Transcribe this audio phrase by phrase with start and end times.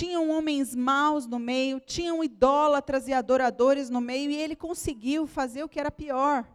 [0.00, 5.62] tinham homens maus no meio, tinham idólatras e adoradores no meio, e ele conseguiu fazer
[5.62, 6.48] o que era pior.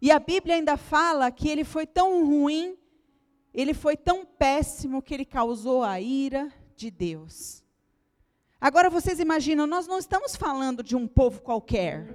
[0.00, 2.78] E a Bíblia ainda fala que ele foi tão ruim,
[3.52, 7.64] ele foi tão péssimo que ele causou a ira de Deus.
[8.60, 12.06] Agora vocês imaginam, nós não estamos falando de um povo qualquer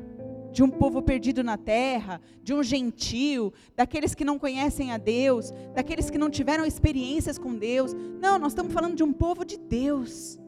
[0.52, 5.52] de um povo perdido na terra, de um gentio, daqueles que não conhecem a Deus,
[5.74, 7.94] daqueles que não tiveram experiências com Deus.
[8.20, 10.40] Não, nós estamos falando de um povo de Deus.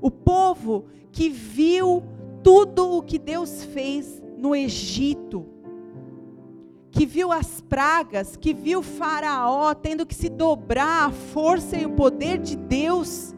[0.00, 2.02] O povo que viu
[2.42, 5.46] tudo o que Deus fez no Egito,
[6.90, 11.90] que viu as pragas, que viu Faraó tendo que se dobrar à força e o
[11.90, 13.34] poder de Deus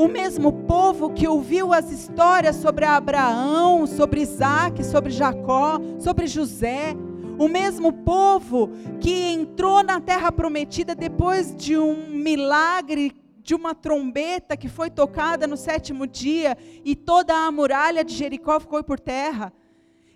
[0.00, 6.96] o mesmo povo que ouviu as histórias sobre Abraão, sobre Isaac, sobre Jacó, sobre José,
[7.38, 14.56] o mesmo povo que entrou na terra prometida depois de um milagre de uma trombeta
[14.56, 19.52] que foi tocada no sétimo dia e toda a muralha de Jericó ficou por terra.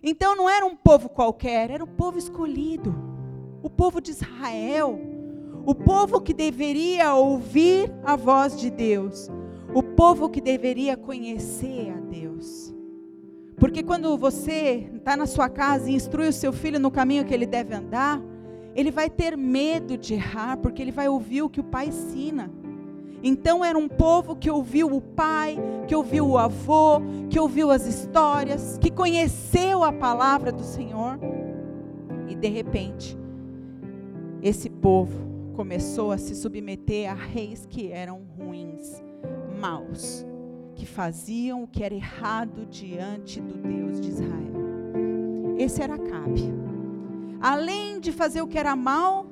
[0.03, 2.95] Então não era um povo qualquer, era o povo escolhido,
[3.63, 4.99] o povo de Israel,
[5.67, 9.31] o povo que deveria ouvir a voz de Deus
[9.75, 12.73] o povo que deveria conhecer a Deus.
[13.57, 17.35] Porque quando você está na sua casa e instrui o seu filho no caminho que
[17.35, 18.23] ele deve andar,
[18.75, 22.51] ele vai ter medo de errar, porque ele vai ouvir o que o pai ensina.
[23.23, 25.57] Então era um povo que ouviu o pai,
[25.89, 31.19] que ouviu o avô, que ouviu as histórias, que conheceu a palavra do Senhor.
[32.29, 33.17] E de repente,
[34.43, 39.03] esse povo começou a se submeter a reis que eram ruins
[39.55, 40.27] maus,
[40.75, 44.55] que faziam o que era errado diante do Deus de Israel.
[45.57, 46.53] Esse era Acabe.
[47.41, 49.27] Além de fazer o que era mal,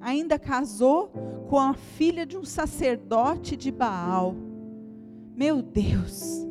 [0.00, 1.08] ainda casou
[1.48, 4.34] com a filha de um sacerdote de Baal.
[5.34, 6.46] Meu Deus!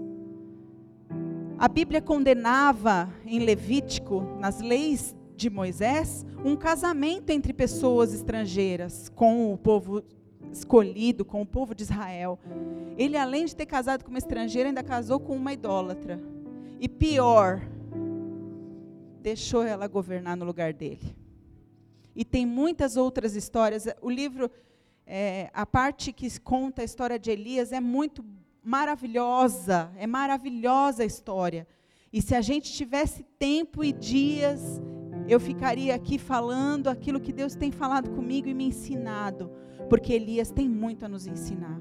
[1.58, 9.54] A Bíblia condenava em Levítico, nas leis de Moisés, um casamento entre pessoas estrangeiras com
[9.54, 10.02] o povo
[10.52, 12.38] escolhido, com o povo de Israel.
[12.98, 16.20] Ele, além de ter casado com uma estrangeira, ainda casou com uma idólatra.
[16.80, 17.62] E pior,
[19.22, 21.16] deixou ela governar no lugar dele.
[22.16, 23.88] E tem muitas outras histórias.
[24.02, 24.52] O livro,
[25.06, 28.24] é, a parte que conta a história de Elias é muito
[28.64, 29.92] maravilhosa.
[29.96, 31.68] É maravilhosa a história.
[32.12, 34.82] E se a gente tivesse tempo e dias,
[35.30, 39.50] eu ficaria aqui falando aquilo que Deus tem falado comigo e me ensinado
[39.92, 41.78] porque Elias tem muito a nos ensinar.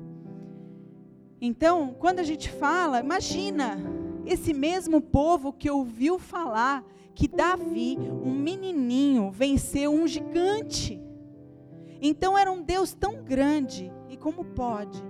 [1.40, 3.78] Então, quando a gente fala, imagina
[4.26, 6.84] esse mesmo povo que ouviu falar
[7.14, 11.00] que Davi, um menininho, venceu um gigante.
[12.02, 15.00] Então era um Deus tão grande, e como pode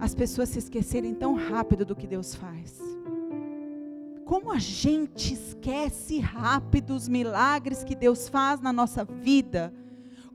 [0.00, 2.80] as pessoas se esquecerem tão rápido do que Deus faz?
[4.24, 9.70] Como a gente esquece rápido os milagres que Deus faz na nossa vida?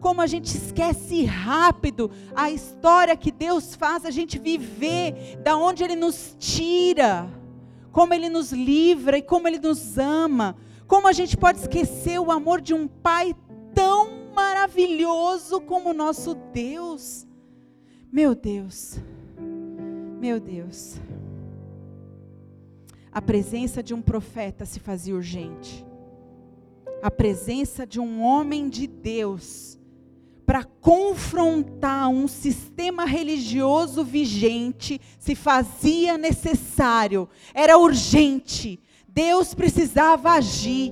[0.01, 5.83] Como a gente esquece rápido a história que Deus faz a gente viver, da onde
[5.83, 7.29] Ele nos tira,
[7.91, 10.57] como Ele nos livra e como Ele nos ama.
[10.87, 13.35] Como a gente pode esquecer o amor de um Pai
[13.75, 17.27] tão maravilhoso como o nosso Deus?
[18.11, 18.99] Meu Deus,
[20.19, 20.99] meu Deus.
[23.11, 25.85] A presença de um profeta se fazia urgente.
[27.03, 29.79] A presença de um homem de Deus
[30.51, 38.77] para confrontar um sistema religioso vigente se fazia necessário, era urgente.
[39.07, 40.91] Deus precisava agir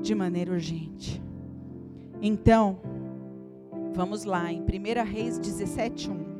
[0.00, 1.20] de maneira urgente.
[2.22, 2.78] Então,
[3.92, 4.64] vamos lá, em 1
[5.04, 6.34] Reis 17, 1.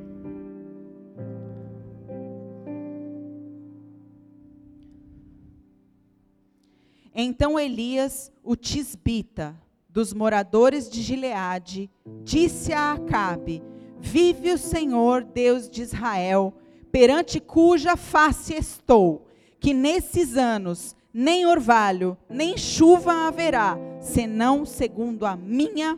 [7.17, 9.64] Então Elias, o tisbita,
[9.95, 11.89] dos moradores de Gileade,
[12.25, 13.63] disse a Acabe:
[14.01, 16.53] Vive o Senhor, Deus de Israel,
[16.91, 19.29] perante cuja face estou,
[19.61, 25.97] que nesses anos nem orvalho, nem chuva haverá, senão segundo a minha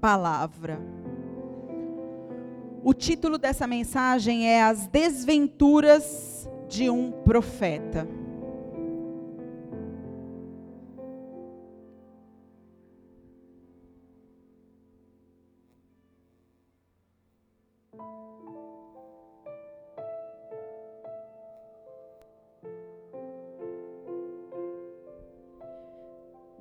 [0.00, 0.80] palavra.
[2.82, 8.08] O título dessa mensagem é As Desventuras de um Profeta.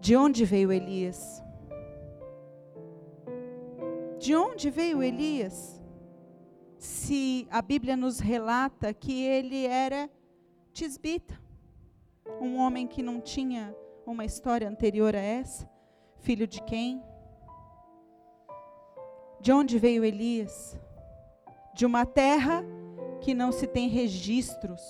[0.06, 1.44] De onde veio Elias?
[4.20, 5.82] De onde veio Elias?
[6.78, 10.10] se a Bíblia nos relata que ele era
[10.72, 11.42] tisbita,
[12.40, 13.76] um homem que não tinha
[14.06, 15.68] uma história anterior a essa,
[16.20, 17.02] filho de quem?
[19.42, 20.80] De onde veio Elias?
[21.74, 22.64] De uma terra
[23.22, 24.82] que não se tem registros,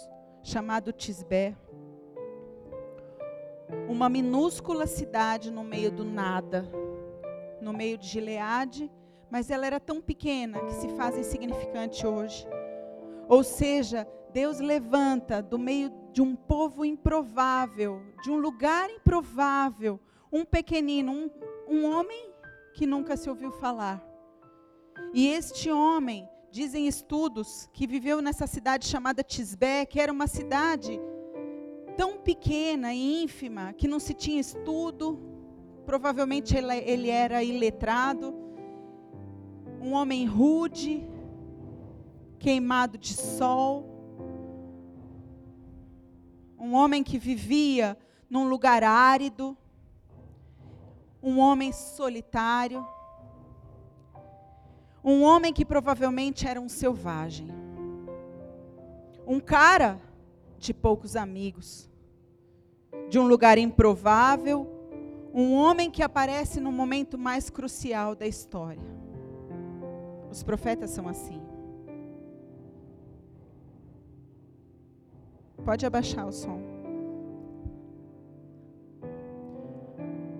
[0.43, 1.55] chamado Tisbé.
[3.87, 6.69] Uma minúscula cidade no meio do nada,
[7.61, 8.91] no meio de Gileade,
[9.29, 12.47] mas ela era tão pequena que se faz insignificante hoje.
[13.27, 19.99] Ou seja, Deus levanta do meio de um povo improvável, de um lugar improvável,
[20.31, 21.29] um pequenino, um,
[21.67, 22.31] um homem
[22.73, 24.05] que nunca se ouviu falar.
[25.13, 30.99] E este homem, dizem estudos, que viveu nessa cidade chamada Tisbé, que era uma cidade
[31.95, 35.19] tão pequena e ínfima, que não se tinha estudo,
[35.85, 38.35] provavelmente ele, era iletrado,
[39.81, 41.07] um homem rude,
[42.39, 43.95] queimado de sol,
[46.57, 47.97] um homem que vivia
[48.29, 49.55] num lugar árido,
[51.21, 52.85] um homem solitário,
[55.03, 57.47] um homem que provavelmente era um selvagem,
[59.27, 60.01] um cara
[60.57, 61.89] de poucos amigos,
[63.09, 64.67] de um lugar improvável,
[65.33, 68.81] um homem que aparece no momento mais crucial da história.
[70.31, 71.41] Os profetas são assim.
[75.63, 76.59] Pode abaixar o som.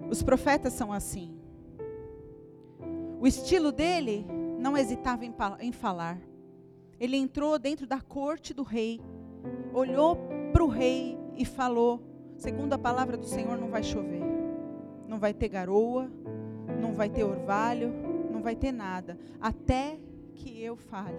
[0.09, 1.35] Os profetas são assim.
[3.19, 4.25] O estilo dele
[4.59, 6.19] não hesitava em, falar.
[7.00, 9.01] Ele entrou dentro da corte do rei,
[9.75, 10.18] olhou
[10.51, 12.01] para o rei e falou:
[12.38, 14.24] segundo a palavra do Senhor, não vai chover,
[15.07, 16.10] não vai ter garoa,
[16.81, 17.94] não vai ter orvalho,
[18.45, 19.98] vai ter nada até
[20.36, 21.18] que eu fale.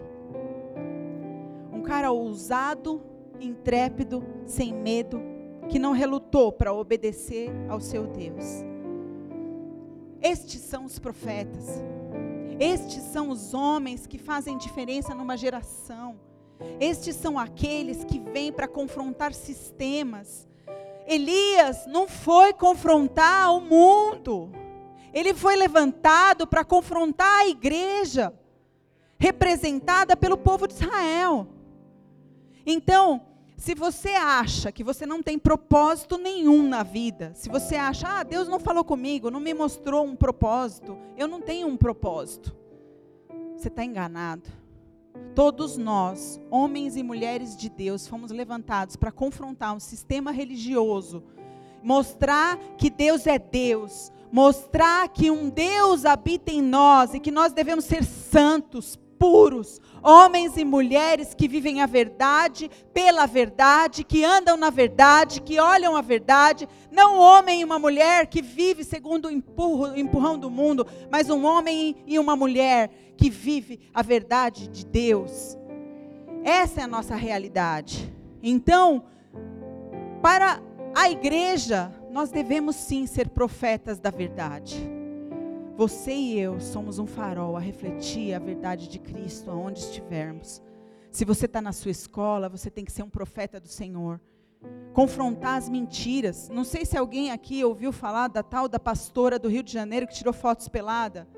[1.73, 3.03] Um cara ousado,
[3.41, 5.21] intrépido, sem medo,
[5.69, 8.45] que não relutou para obedecer ao seu Deus.
[10.23, 11.83] Estes são os profetas.
[12.61, 16.15] Estes são os homens que fazem diferença numa geração.
[16.81, 20.47] Estes são aqueles que vêm para confrontar sistemas.
[21.07, 24.51] Elias não foi confrontar o mundo.
[25.13, 28.35] Ele foi levantado para confrontar a igreja,
[29.19, 31.47] representada pelo povo de Israel.
[32.67, 33.23] Então,
[33.57, 38.23] se você acha que você não tem propósito nenhum na vida, se você acha, ah,
[38.23, 42.55] Deus não falou comigo, não me mostrou um propósito, eu não tenho um propósito,
[43.57, 44.51] você está enganado.
[45.37, 51.23] Todos nós, homens e mulheres de Deus, fomos levantados para confrontar um sistema religioso,
[51.83, 57.53] mostrar que Deus é Deus, mostrar que um Deus habita em nós e que nós
[57.53, 64.57] devemos ser santos, puros, homens e mulheres que vivem a verdade, pela verdade, que andam
[64.57, 69.27] na verdade, que olham a verdade, não um homem e uma mulher que vive segundo
[69.27, 74.69] o empurro, empurrão do mundo, mas um homem e uma mulher que vive a verdade
[74.69, 75.59] de Deus.
[76.45, 78.15] Essa é a nossa realidade.
[78.41, 79.03] Então,
[80.23, 80.63] para
[80.95, 84.96] a igreja, nós devemos sim ser profetas da verdade.
[85.77, 90.63] Você e eu somos um farol a refletir a verdade de Cristo aonde estivermos.
[91.11, 94.19] Se você está na sua escola, você tem que ser um profeta do Senhor.
[94.95, 96.49] Confrontar as mentiras.
[96.49, 100.07] Não sei se alguém aqui ouviu falar da tal da pastora do Rio de Janeiro
[100.07, 101.29] que tirou fotos pelada,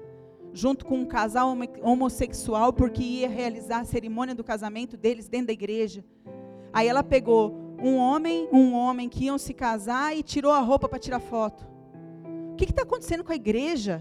[0.52, 1.52] junto com um casal
[1.82, 6.04] homossexual, porque ia realizar a cerimônia do casamento deles dentro da igreja.
[6.72, 10.88] Aí ela pegou um homem, um homem que iam se casar e tirou a roupa
[10.88, 11.66] para tirar foto.
[12.52, 14.00] O que está acontecendo com a igreja?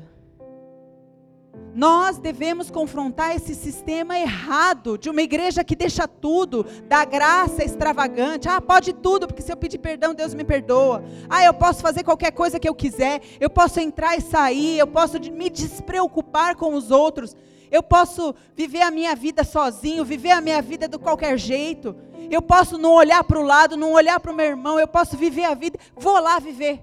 [1.73, 8.49] Nós devemos confrontar esse sistema errado de uma igreja que deixa tudo, da graça extravagante.
[8.49, 11.03] Ah, pode tudo, porque se eu pedir perdão, Deus me perdoa.
[11.29, 13.21] Ah, eu posso fazer qualquer coisa que eu quiser.
[13.39, 14.79] Eu posso entrar e sair.
[14.79, 17.35] Eu posso me despreocupar com os outros.
[17.69, 21.95] Eu posso viver a minha vida sozinho, viver a minha vida de qualquer jeito.
[22.29, 25.15] Eu posso não olhar para o lado, não olhar para o meu irmão, eu posso
[25.15, 26.81] viver a vida, vou lá viver.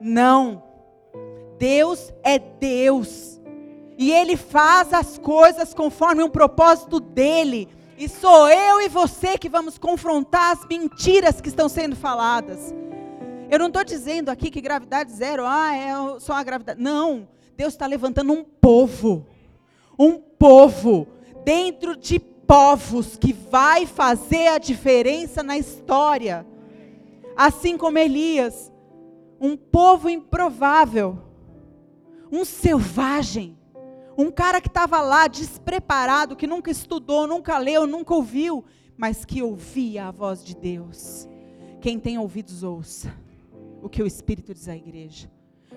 [0.00, 0.62] Não.
[1.58, 3.35] Deus é Deus.
[3.98, 7.68] E Ele faz as coisas conforme um propósito dEle.
[7.98, 12.74] E sou eu e você que vamos confrontar as mentiras que estão sendo faladas.
[13.50, 16.80] Eu não estou dizendo aqui que gravidade zero, ah, é só a gravidade.
[16.80, 17.28] Não.
[17.56, 19.26] Deus está levantando um povo.
[19.98, 21.06] Um povo
[21.44, 26.46] dentro de povos que vai fazer a diferença na história.
[27.36, 28.72] Assim como Elias,
[29.40, 31.18] um povo improvável,
[32.30, 33.55] um selvagem,
[34.16, 38.64] Um cara que estava lá despreparado, que nunca estudou, nunca leu, nunca ouviu,
[38.96, 41.28] mas que ouvia a voz de Deus.
[41.80, 43.12] Quem tem ouvidos, ouça
[43.82, 45.30] o que o Espírito diz à igreja.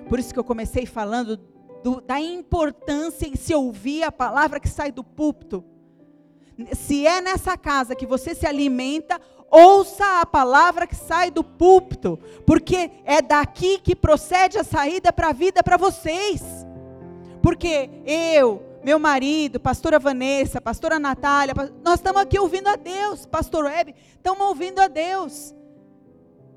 [0.08, 1.38] Por isso que eu comecei falando
[1.84, 5.64] do, da importância em se ouvir a palavra que sai do púlpito.
[6.74, 9.20] Se é nessa casa que você se alimenta,
[9.52, 15.30] ouça a palavra que sai do púlpito, porque é daqui que procede a saída para
[15.30, 16.59] a vida para vocês.
[17.50, 23.66] Porque eu, meu marido, pastora Vanessa, pastora Natália, nós estamos aqui ouvindo a Deus, pastor
[23.66, 25.56] Web, estamos ouvindo a Deus.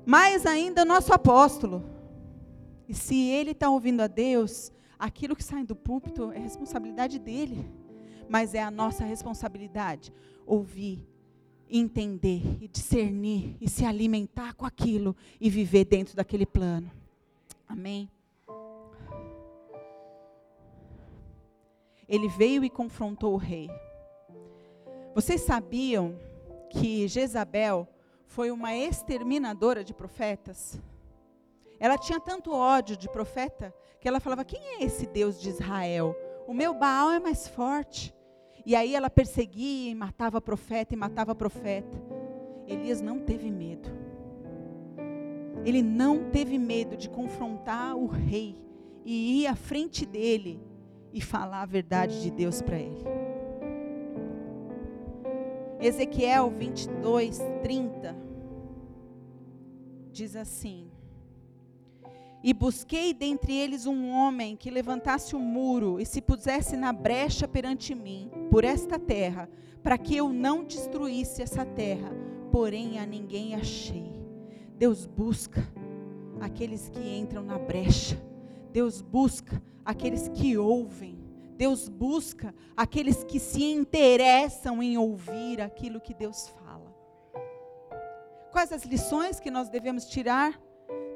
[0.05, 1.83] Mais ainda, nosso apóstolo.
[2.87, 7.67] E se ele está ouvindo a Deus, aquilo que sai do púlpito é responsabilidade dele.
[8.29, 10.13] Mas é a nossa responsabilidade
[10.45, 11.03] ouvir,
[11.67, 16.91] entender e discernir e se alimentar com aquilo e viver dentro daquele plano.
[17.67, 18.07] Amém?
[22.07, 23.69] Ele veio e confrontou o rei.
[25.15, 26.17] Vocês sabiam
[26.69, 27.87] que Jezabel
[28.25, 30.79] foi uma exterminadora de profetas?
[31.79, 36.15] Ela tinha tanto ódio de profeta que ela falava: Quem é esse Deus de Israel?
[36.47, 38.13] O meu Baal é mais forte.
[38.65, 42.01] E aí ela perseguia e matava profeta e matava profeta.
[42.65, 43.89] Elias não teve medo.
[45.65, 48.55] Ele não teve medo de confrontar o rei
[49.05, 50.61] e ir à frente dele
[51.13, 53.03] e falar a verdade de Deus para ele.
[55.79, 58.15] Ezequiel 22, 30
[60.11, 60.89] diz assim:
[62.43, 66.91] E busquei dentre eles um homem que levantasse o um muro e se pusesse na
[66.91, 69.49] brecha perante mim, por esta terra,
[69.83, 72.11] para que eu não destruísse essa terra,
[72.51, 74.11] porém a ninguém achei.
[74.77, 75.67] Deus busca
[76.39, 78.32] aqueles que entram na brecha.
[78.73, 81.19] Deus busca aqueles que ouvem.
[81.55, 86.91] Deus busca aqueles que se interessam em ouvir aquilo que Deus fala.
[88.51, 90.59] Quais as lições que nós devemos tirar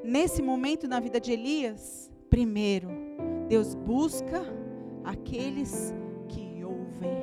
[0.04, 2.08] nesse momento na vida de Elias?
[2.30, 2.88] Primeiro,
[3.48, 4.44] Deus busca
[5.02, 5.92] aqueles
[6.28, 7.18] que ouvem.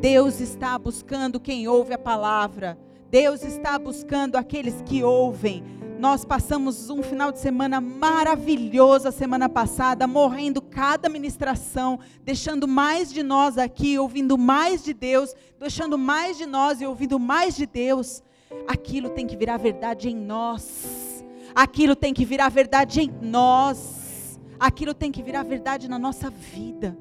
[0.00, 2.78] Deus está buscando quem ouve a palavra.
[3.10, 5.64] Deus está buscando aqueles que ouvem.
[6.02, 13.12] Nós passamos um final de semana maravilhoso a semana passada, morrendo cada ministração, deixando mais
[13.12, 17.66] de nós aqui, ouvindo mais de Deus, deixando mais de nós e ouvindo mais de
[17.66, 18.20] Deus.
[18.66, 21.24] Aquilo tem que virar verdade em nós.
[21.54, 24.40] Aquilo tem que virar verdade em nós.
[24.58, 26.98] Aquilo tem que virar verdade na nossa vida.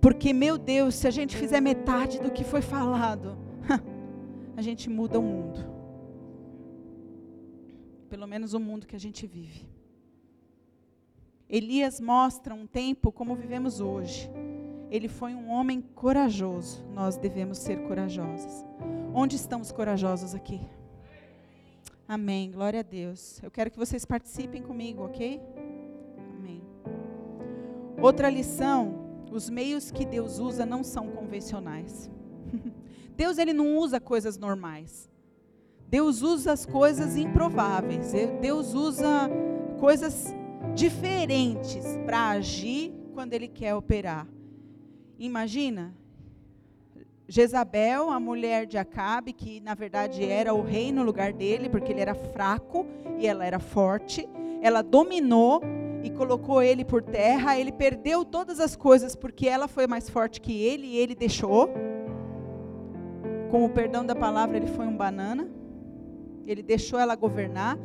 [0.00, 3.36] Porque, meu Deus, se a gente fizer metade do que foi falado,
[4.56, 5.79] a gente muda o mundo
[8.10, 9.64] pelo menos o mundo que a gente vive.
[11.48, 14.28] Elias mostra um tempo como vivemos hoje.
[14.90, 16.84] Ele foi um homem corajoso.
[16.92, 18.64] Nós devemos ser corajosos.
[19.14, 20.60] Onde estamos corajosos aqui?
[22.06, 22.50] Amém.
[22.50, 23.40] Glória a Deus.
[23.42, 25.40] Eu quero que vocês participem comigo, ok?
[26.36, 26.62] Amém.
[28.00, 32.10] Outra lição: os meios que Deus usa não são convencionais.
[33.16, 35.09] Deus ele não usa coisas normais.
[35.90, 38.12] Deus usa as coisas improváveis.
[38.40, 39.28] Deus usa
[39.80, 40.32] coisas
[40.72, 44.24] diferentes para agir quando Ele quer operar.
[45.18, 45.92] Imagina,
[47.26, 51.90] Jezabel, a mulher de Acabe, que na verdade era o rei no lugar dele, porque
[51.90, 52.86] ele era fraco
[53.18, 54.28] e ela era forte,
[54.62, 55.60] ela dominou
[56.04, 57.58] e colocou ele por terra.
[57.58, 61.68] Ele perdeu todas as coisas porque ela foi mais forte que ele e ele deixou.
[63.50, 65.59] Com o perdão da palavra, ele foi um banana
[66.50, 67.78] ele deixou ela governar.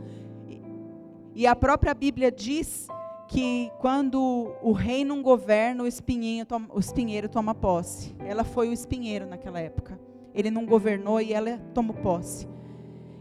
[1.33, 2.87] E a própria Bíblia diz
[3.27, 8.15] que quando o rei não governa, o, espinheiro toma, o espinheiro toma posse.
[8.19, 9.99] Ela foi o espinheiro naquela época.
[10.33, 12.47] Ele não governou e ela tomou posse.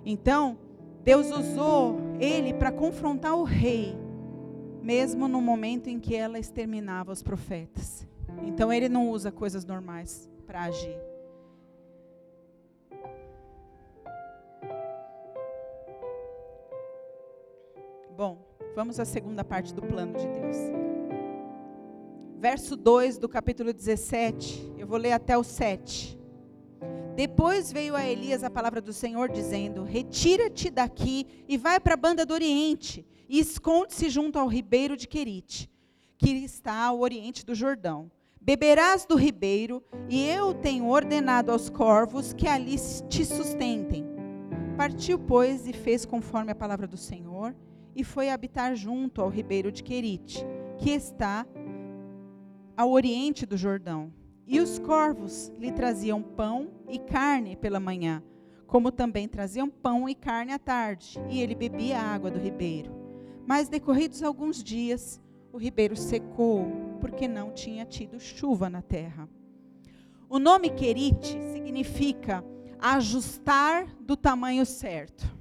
[0.04, 0.58] Então,
[1.02, 3.96] Deus usou ele para confrontar o rei,
[4.82, 8.06] mesmo no momento em que ela exterminava os profetas.
[8.42, 11.13] Então, ele não usa coisas normais para agir.
[18.16, 18.38] Bom,
[18.76, 20.56] vamos à segunda parte do plano de Deus.
[22.38, 26.16] Verso 2 do capítulo 17, eu vou ler até o 7.
[27.16, 31.96] Depois veio a Elias a palavra do Senhor, dizendo: Retira-te daqui e vai para a
[31.96, 35.68] banda do Oriente, e esconde-se junto ao ribeiro de Querite,
[36.16, 38.08] que está ao oriente do Jordão.
[38.40, 42.76] Beberás do ribeiro, e eu tenho ordenado aos corvos que ali
[43.08, 44.06] te sustentem.
[44.76, 47.56] Partiu, pois, e fez conforme a palavra do Senhor
[47.94, 50.44] e foi habitar junto ao ribeiro de Querite,
[50.78, 51.46] que está
[52.76, 54.12] ao oriente do Jordão.
[54.46, 58.22] E os corvos lhe traziam pão e carne pela manhã,
[58.66, 62.92] como também traziam pão e carne à tarde, e ele bebia a água do ribeiro.
[63.46, 65.20] Mas decorridos alguns dias,
[65.52, 66.66] o ribeiro secou,
[67.00, 69.28] porque não tinha tido chuva na terra.
[70.28, 72.44] O nome Querite significa
[72.78, 75.33] ajustar do tamanho certo.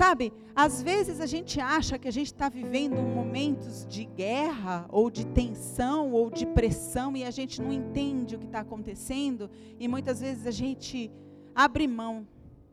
[0.00, 5.10] Sabe, às vezes a gente acha que a gente está vivendo momentos de guerra, ou
[5.10, 9.86] de tensão, ou de pressão, e a gente não entende o que está acontecendo, e
[9.86, 11.12] muitas vezes a gente
[11.54, 12.26] abre mão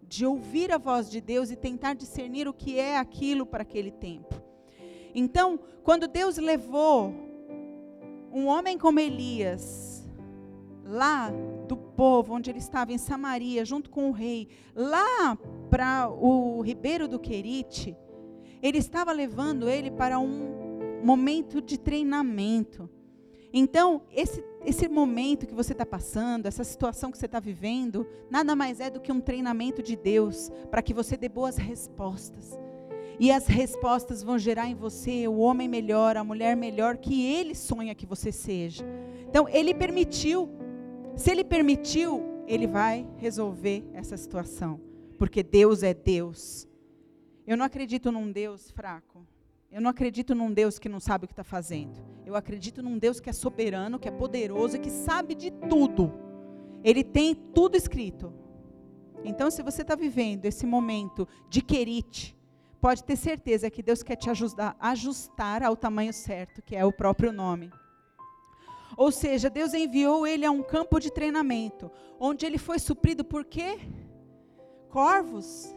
[0.08, 3.92] de ouvir a voz de Deus e tentar discernir o que é aquilo para aquele
[3.92, 4.42] tempo.
[5.14, 7.14] Então, quando Deus levou
[8.32, 10.10] um homem como Elias,
[10.82, 11.30] lá
[11.68, 15.38] do povo, onde ele estava em Samaria, junto com o rei, lá
[15.70, 17.96] para o ribeiro do Querite,
[18.62, 22.90] ele estava levando ele para um momento de treinamento.
[23.54, 28.56] Então, esse, esse momento que você está passando, essa situação que você está vivendo, nada
[28.56, 32.58] mais é do que um treinamento de Deus para que você dê boas respostas.
[33.20, 37.56] E as respostas vão gerar em você o homem melhor, a mulher melhor que ele
[37.56, 38.86] sonha que você seja.
[39.28, 40.50] Então, ele permitiu
[41.18, 44.80] se ele permitiu, ele vai resolver essa situação,
[45.18, 46.68] porque Deus é Deus.
[47.46, 49.26] Eu não acredito num Deus fraco.
[49.72, 52.00] Eu não acredito num Deus que não sabe o que está fazendo.
[52.26, 56.14] Eu acredito num Deus que é soberano, que é poderoso e que sabe de tudo.
[56.84, 58.32] Ele tem tudo escrito.
[59.24, 62.38] Então, se você está vivendo esse momento de querite,
[62.80, 66.94] pode ter certeza que Deus quer te ajustar, ajustar ao tamanho certo, que é o
[66.94, 67.72] próprio nome.
[68.98, 73.46] Ou seja, Deus enviou ele a um campo de treinamento, onde ele foi suprido por
[73.46, 73.78] quê?
[74.90, 75.74] Corvos.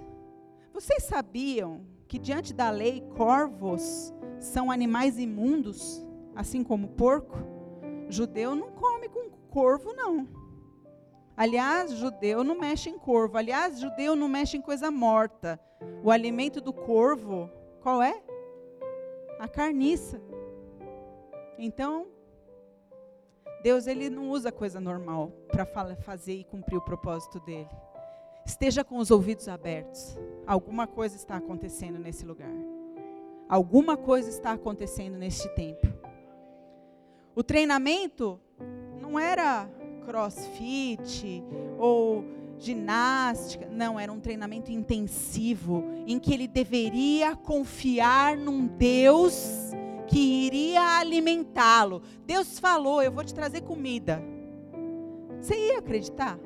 [0.73, 6.03] Vocês sabiam que diante da lei corvos são animais imundos,
[6.35, 7.37] assim como porco?
[8.09, 10.27] Judeu não come com corvo não.
[11.37, 13.37] Aliás, judeu não mexe em corvo.
[13.37, 15.61] Aliás, judeu não mexe em coisa morta.
[16.03, 18.23] O alimento do corvo, qual é?
[19.39, 20.21] A carniça.
[21.59, 22.09] Então,
[23.63, 27.69] Deus ele não usa coisa normal para fazer e cumprir o propósito dele.
[28.45, 30.19] Esteja com os ouvidos abertos.
[30.47, 32.53] Alguma coisa está acontecendo nesse lugar.
[33.49, 35.87] Alguma coisa está acontecendo neste tempo.
[37.35, 38.41] O treinamento
[39.01, 39.69] não era
[40.05, 41.43] crossfit
[41.79, 42.25] ou
[42.59, 49.71] ginástica, não, era um treinamento intensivo em que ele deveria confiar num Deus
[50.11, 52.03] que iria alimentá-lo.
[52.27, 54.21] Deus falou: Eu vou te trazer comida.
[55.41, 56.39] Você ia acreditar?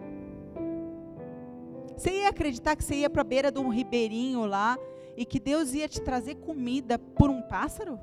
[1.96, 4.78] Você ia acreditar que você ia para a beira de um ribeirinho lá
[5.16, 7.98] e que Deus ia te trazer comida por um pássaro?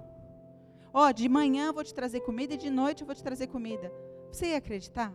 [0.93, 3.23] Ó, oh, de manhã eu vou te trazer comida e de noite eu vou te
[3.23, 3.91] trazer comida.
[4.31, 5.13] Você ia acreditar?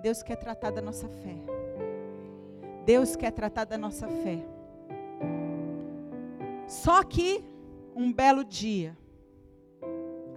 [0.00, 1.36] Deus quer tratar da nossa fé.
[2.86, 4.38] Deus quer tratar da nossa fé.
[6.66, 7.44] Só que
[7.94, 8.96] um belo dia,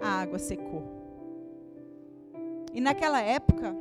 [0.01, 0.83] a água secou.
[2.73, 3.75] E naquela época,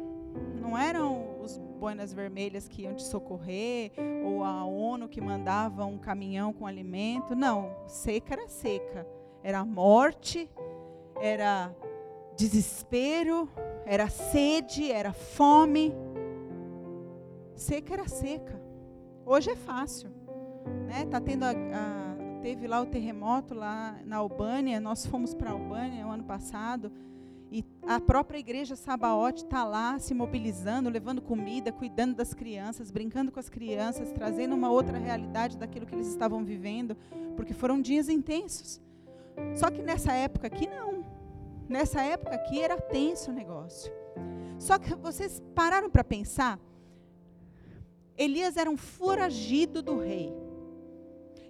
[0.61, 3.93] não eram os boinas vermelhas que iam te socorrer,
[4.25, 7.35] ou a ONU que mandava um caminhão com alimento.
[7.35, 9.07] Não, seca era seca.
[9.43, 10.49] Era morte,
[11.21, 11.75] era
[12.37, 13.49] desespero,
[13.85, 15.93] era sede, era fome.
[17.55, 18.61] Seca era seca.
[19.27, 20.11] Hoje é fácil.
[20.87, 21.07] Né?
[21.11, 22.02] Tá tendo a, a
[22.43, 26.91] teve lá o terremoto lá na Albânia, nós fomos para a Albânia o ano passado,
[27.53, 33.31] e a própria igreja Sabaote está lá se mobilizando, levando comida, cuidando das crianças, brincando
[33.31, 36.97] com as crianças, trazendo uma outra realidade daquilo que eles estavam vivendo,
[37.37, 38.81] porque foram dias intensos.
[39.55, 41.05] Só que nessa época aqui não.
[41.69, 43.93] Nessa época aqui era tenso o negócio.
[44.59, 46.59] Só que vocês pararam para pensar?
[48.17, 50.42] Elias era um foragido do rei.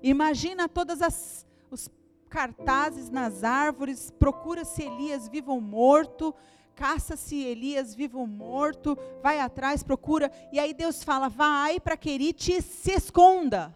[0.02, 1.88] Imagina todas as os
[2.28, 6.34] cartazes nas árvores, procura-se Elias vivo ou morto,
[6.74, 12.60] caça-se Elias vivo ou morto, vai atrás, procura, e aí Deus fala: "Vai para Querite
[12.60, 13.74] se esconda".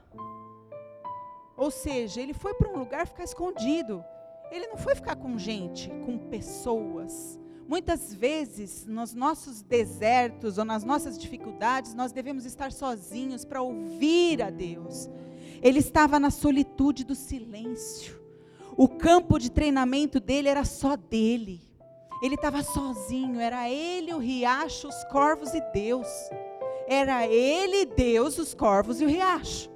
[1.57, 4.05] Ou seja, ele foi para um lugar ficar escondido.
[4.51, 7.41] Ele não foi ficar com gente, com pessoas.
[7.67, 14.41] Muitas vezes, nos nossos desertos ou nas nossas dificuldades, nós devemos estar sozinhos para ouvir
[14.43, 15.09] a Deus.
[15.63, 18.21] Ele estava na solitude do silêncio.
[18.77, 21.61] O campo de treinamento dele era só dele.
[22.23, 26.09] Ele estava sozinho, era ele, o riacho, os corvos e Deus.
[26.87, 29.71] Era ele, Deus, os corvos e o riacho.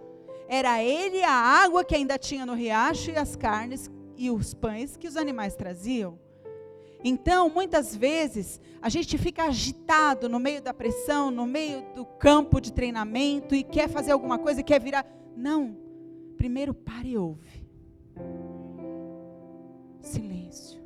[0.48, 4.96] Era ele a água que ainda tinha no riacho e as carnes e os pães
[4.96, 6.18] que os animais traziam.
[7.02, 12.60] Então, muitas vezes, a gente fica agitado no meio da pressão, no meio do campo
[12.60, 15.06] de treinamento e quer fazer alguma coisa, quer virar.
[15.36, 15.76] Não.
[16.36, 17.66] Primeiro pare e ouve.
[20.00, 20.80] Silêncio.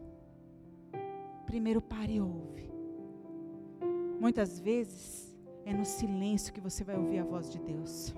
[1.46, 2.72] Primeiro pare e ouve.
[4.20, 8.14] Muitas vezes é no silêncio que você vai ouvir a voz de Deus.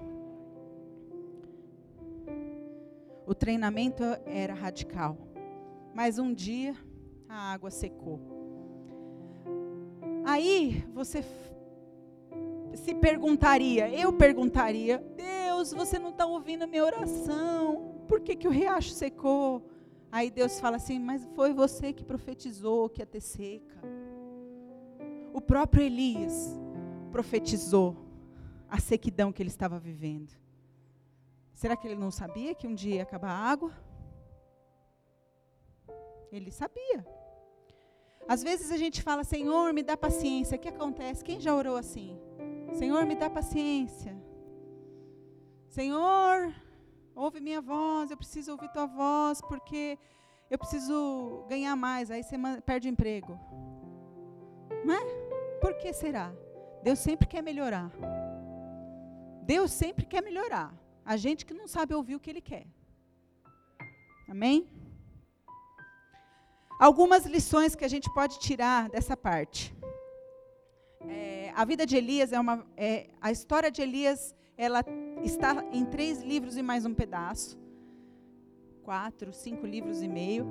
[3.26, 5.18] O treinamento era radical.
[5.94, 6.76] Mas um dia
[7.28, 8.20] a água secou.
[10.24, 11.24] Aí você
[12.74, 18.48] se perguntaria, eu perguntaria, Deus, você não está ouvindo a minha oração, por que, que
[18.48, 19.68] o riacho secou?
[20.10, 23.76] Aí Deus fala assim, mas foi você que profetizou que ia ter seca.
[25.32, 26.58] O próprio Elias
[27.10, 27.96] profetizou
[28.68, 30.32] a sequidão que ele estava vivendo.
[31.52, 33.72] Será que ele não sabia que um dia ia acabar a água?
[36.30, 37.06] Ele sabia.
[38.28, 40.56] Às vezes a gente fala, Senhor, me dá paciência.
[40.56, 41.24] O que acontece?
[41.24, 42.18] Quem já orou assim?
[42.72, 44.16] Senhor, me dá paciência.
[45.76, 46.54] Senhor,
[47.14, 49.98] ouve minha voz, eu preciso ouvir tua voz, porque
[50.50, 52.10] eu preciso ganhar mais.
[52.10, 53.38] Aí você perde emprego.
[54.86, 55.02] Não é?
[55.60, 56.32] Por que será?
[56.82, 57.90] Deus sempre quer melhorar.
[59.42, 60.72] Deus sempre quer melhorar.
[61.04, 62.66] A gente que não sabe ouvir o que Ele quer.
[64.30, 64.66] Amém?
[66.80, 69.76] Algumas lições que a gente pode tirar dessa parte.
[71.06, 72.66] É, a vida de Elias é uma.
[72.78, 74.84] É, a história de Elias ela
[75.22, 77.58] está em três livros e mais um pedaço.
[78.82, 80.46] Quatro, cinco livros e meio.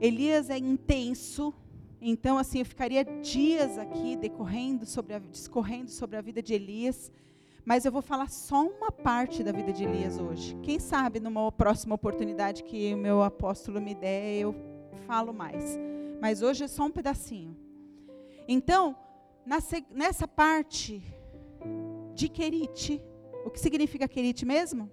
[0.00, 1.54] Elias é intenso.
[2.00, 7.10] Então, assim, eu ficaria dias aqui decorrendo sobre a, discorrendo sobre a vida de Elias.
[7.64, 10.56] Mas eu vou falar só uma parte da vida de Elias hoje.
[10.62, 14.54] Quem sabe numa próxima oportunidade que o meu apóstolo me der, eu
[15.06, 15.78] falo mais.
[16.20, 17.56] Mas hoje é só um pedacinho.
[18.46, 18.96] Então,
[19.90, 21.02] nessa parte
[22.14, 23.02] de Querite,
[23.48, 24.90] o que significa Querite mesmo?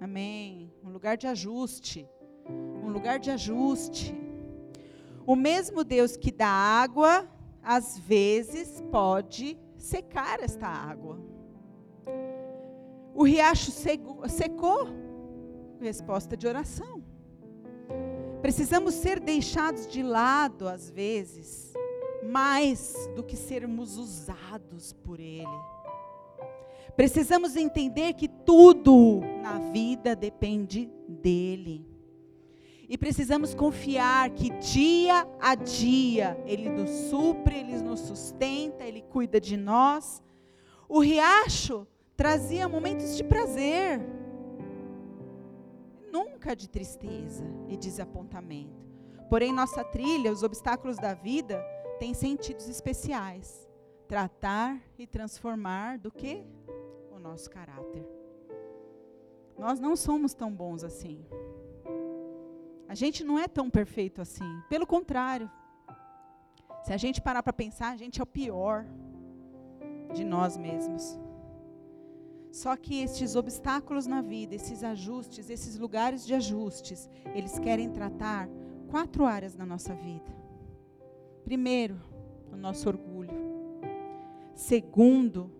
[0.00, 0.72] Amém.
[0.82, 2.08] Um lugar de ajuste.
[2.84, 4.12] Um lugar de ajuste.
[5.24, 7.28] O mesmo Deus que dá água,
[7.62, 11.20] às vezes pode secar esta água.
[13.14, 14.88] O riacho secou,
[15.80, 17.00] resposta de oração.
[18.40, 21.72] Precisamos ser deixados de lado, às vezes,
[22.24, 25.46] mais do que sermos usados por Ele.
[26.96, 31.86] Precisamos entender que tudo na vida depende dEle.
[32.88, 39.40] E precisamos confiar que dia a dia Ele nos supre, Ele nos sustenta, Ele cuida
[39.40, 40.22] de nós.
[40.88, 44.00] O riacho trazia momentos de prazer
[46.12, 48.86] nunca de tristeza e desapontamento.
[49.30, 51.64] Porém, nossa trilha, os obstáculos da vida,
[51.98, 53.66] têm sentidos especiais.
[54.06, 56.44] Tratar e transformar do que?
[57.22, 58.04] Nosso caráter.
[59.56, 61.24] Nós não somos tão bons assim.
[62.88, 64.60] A gente não é tão perfeito assim.
[64.68, 65.48] Pelo contrário.
[66.82, 68.84] Se a gente parar para pensar, a gente é o pior
[70.12, 71.18] de nós mesmos.
[72.50, 78.48] Só que estes obstáculos na vida, esses ajustes, esses lugares de ajustes, eles querem tratar
[78.90, 80.36] quatro áreas na nossa vida.
[81.44, 81.98] Primeiro,
[82.52, 83.30] o nosso orgulho.
[84.54, 85.50] Segundo,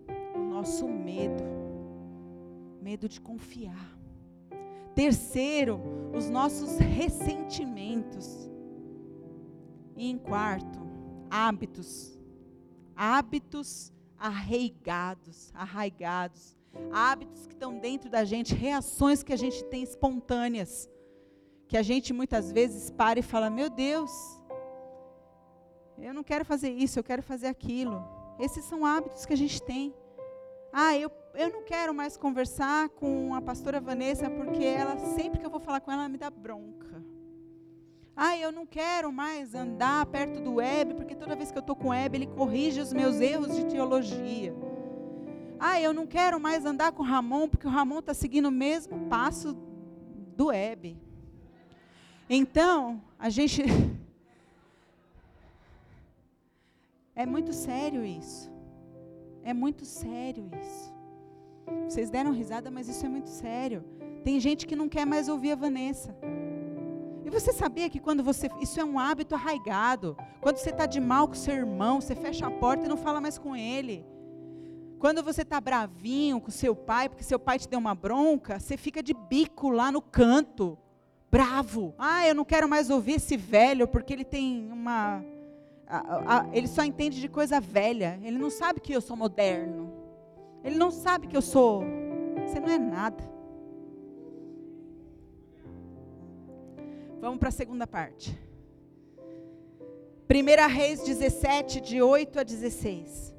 [0.63, 1.43] nosso medo.
[2.81, 3.97] Medo de confiar.
[4.95, 5.81] Terceiro,
[6.15, 8.49] os nossos ressentimentos.
[9.97, 10.79] E em quarto,
[11.29, 12.17] hábitos.
[12.95, 16.55] Hábitos arraigados, arraigados
[16.91, 20.89] hábitos que estão dentro da gente, reações que a gente tem espontâneas,
[21.67, 24.11] que a gente muitas vezes para e fala: Meu Deus,
[25.99, 28.03] eu não quero fazer isso, eu quero fazer aquilo.
[28.39, 29.93] Esses são hábitos que a gente tem.
[30.75, 35.45] Ah, eu, eu não quero mais conversar com a pastora Vanessa porque ela, sempre que
[35.45, 37.05] eu vou falar com ela, ela me dá bronca.
[38.15, 41.75] Ah, eu não quero mais andar perto do Web, porque toda vez que eu estou
[41.75, 44.51] com o Web, ele corrige os meus erros de teologia.
[45.59, 48.51] Ah, eu não quero mais andar com o Ramon, porque o Ramon está seguindo o
[48.51, 49.53] mesmo passo
[50.35, 50.97] do Hebe.
[52.27, 53.63] Então, a gente.
[57.15, 58.52] É muito sério isso.
[59.43, 60.93] É muito sério isso.
[61.87, 63.83] Vocês deram risada, mas isso é muito sério.
[64.23, 66.15] Tem gente que não quer mais ouvir a Vanessa.
[67.25, 68.49] E você sabia que quando você.
[68.61, 70.15] Isso é um hábito arraigado.
[70.41, 73.19] Quando você está de mal com seu irmão, você fecha a porta e não fala
[73.21, 74.05] mais com ele.
[74.99, 78.77] Quando você está bravinho com seu pai, porque seu pai te deu uma bronca, você
[78.77, 80.77] fica de bico lá no canto,
[81.29, 81.93] bravo.
[81.97, 85.21] Ah, eu não quero mais ouvir esse velho porque ele tem uma.
[86.51, 88.19] Ele só entende de coisa velha.
[88.23, 89.91] Ele não sabe que eu sou moderno.
[90.63, 91.83] Ele não sabe que eu sou.
[92.45, 93.23] Você não é nada.
[97.19, 98.37] Vamos para a segunda parte.
[100.29, 103.33] 1 Reis 17, de 8 a 16.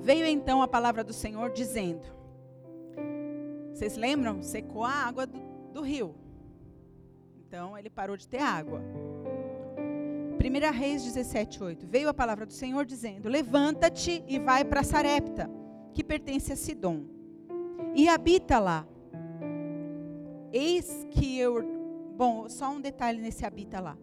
[0.00, 2.19] Veio então a palavra do Senhor dizendo:
[3.80, 4.42] Vocês lembram?
[4.42, 5.40] Secou a água do,
[5.72, 6.14] do rio.
[7.38, 8.82] Então ele parou de ter água.
[10.38, 11.86] 1 Reis 17, 8.
[11.86, 15.50] Veio a palavra do Senhor dizendo: Levanta-te e vai para Sarepta,
[15.94, 17.06] que pertence a Sidom,
[17.94, 18.86] e habita lá.
[20.52, 21.64] Eis que eu.
[22.18, 23.96] Bom, só um detalhe nesse habita lá.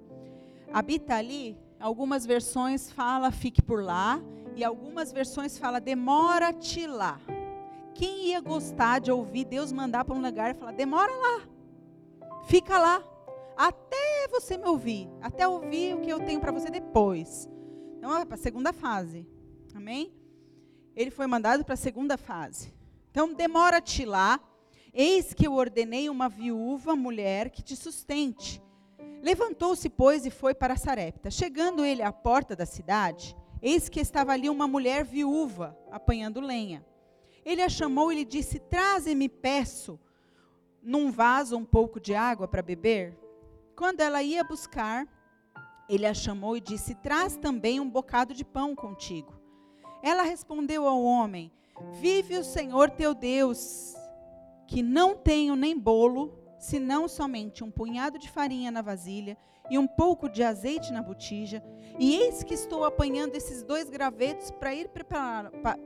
[0.73, 4.19] Habita ali, algumas versões fala fique por lá,
[4.55, 7.21] e algumas versões fala demora-te lá.
[7.97, 11.47] Quem ia gostar de ouvir Deus mandar para um lugar e falar demora lá,
[12.47, 13.03] fica lá,
[13.57, 17.49] até você me ouvir, até ouvir o que eu tenho para você depois.
[17.97, 19.27] Então, é para a segunda fase.
[19.73, 20.13] Amém?
[20.95, 22.71] Ele foi mandado para a segunda fase.
[23.09, 24.39] Então, demora-te lá.
[24.93, 28.61] Eis que eu ordenei uma viúva mulher que te sustente.
[29.23, 31.31] Levantou-se, pois, e foi para Sarepta.
[31.31, 36.85] Chegando ele à porta da cidade, Eis que estava ali uma mulher viúva, apanhando lenha.
[37.47, 39.97] Ele a chamou e lhe disse: Traze-me, peço,
[40.83, 43.17] num vaso um pouco de água para beber.
[43.73, 45.07] Quando ela ia buscar,
[45.87, 49.33] ele a chamou e disse: Traz também um bocado de pão contigo.
[50.03, 51.49] Ela respondeu ao homem:
[52.01, 53.95] Vive o Senhor teu Deus,
[54.67, 59.37] que não tenho nem bolo, senão somente um punhado de farinha na vasilha
[59.69, 61.63] e um pouco de azeite na botija,
[61.99, 64.89] e eis que estou apanhando esses dois gravetos para ir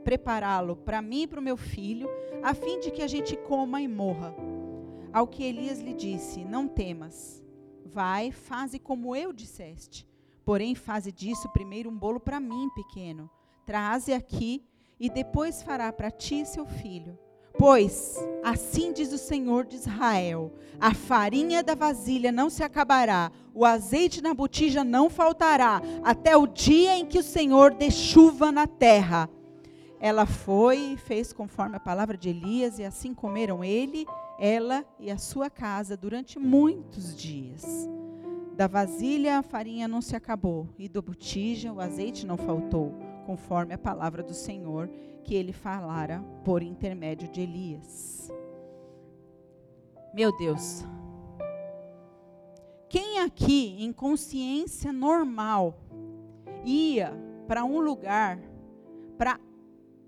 [0.04, 2.08] prepará-lo para mim e para o meu filho,
[2.42, 4.34] a fim de que a gente coma e morra.
[5.12, 7.42] Ao que Elias lhe disse: Não temas,
[7.84, 10.06] vai, faze como eu disseste.
[10.44, 13.30] Porém, faze disso primeiro um bolo para mim, pequeno.
[13.64, 14.64] Traze aqui,
[14.98, 17.18] e depois fará para ti seu filho.
[17.58, 23.64] Pois, assim diz o Senhor de Israel: a farinha da vasilha não se acabará, o
[23.64, 28.66] azeite na botija não faltará, até o dia em que o Senhor dê chuva na
[28.66, 29.28] terra.
[30.00, 34.04] Ela foi e fez conforme a palavra de Elias, e assim comeram ele,
[34.38, 37.88] ela e a sua casa durante muitos dias.
[38.56, 43.74] Da vasilha a farinha não se acabou, e do botija o azeite não faltou, conforme
[43.74, 44.88] a palavra do Senhor
[45.24, 48.30] que ele falara por intermédio de Elias.
[50.12, 50.84] Meu Deus.
[52.88, 55.78] Quem aqui, em consciência normal,
[56.64, 57.12] ia
[57.46, 58.38] para um lugar
[59.16, 59.40] para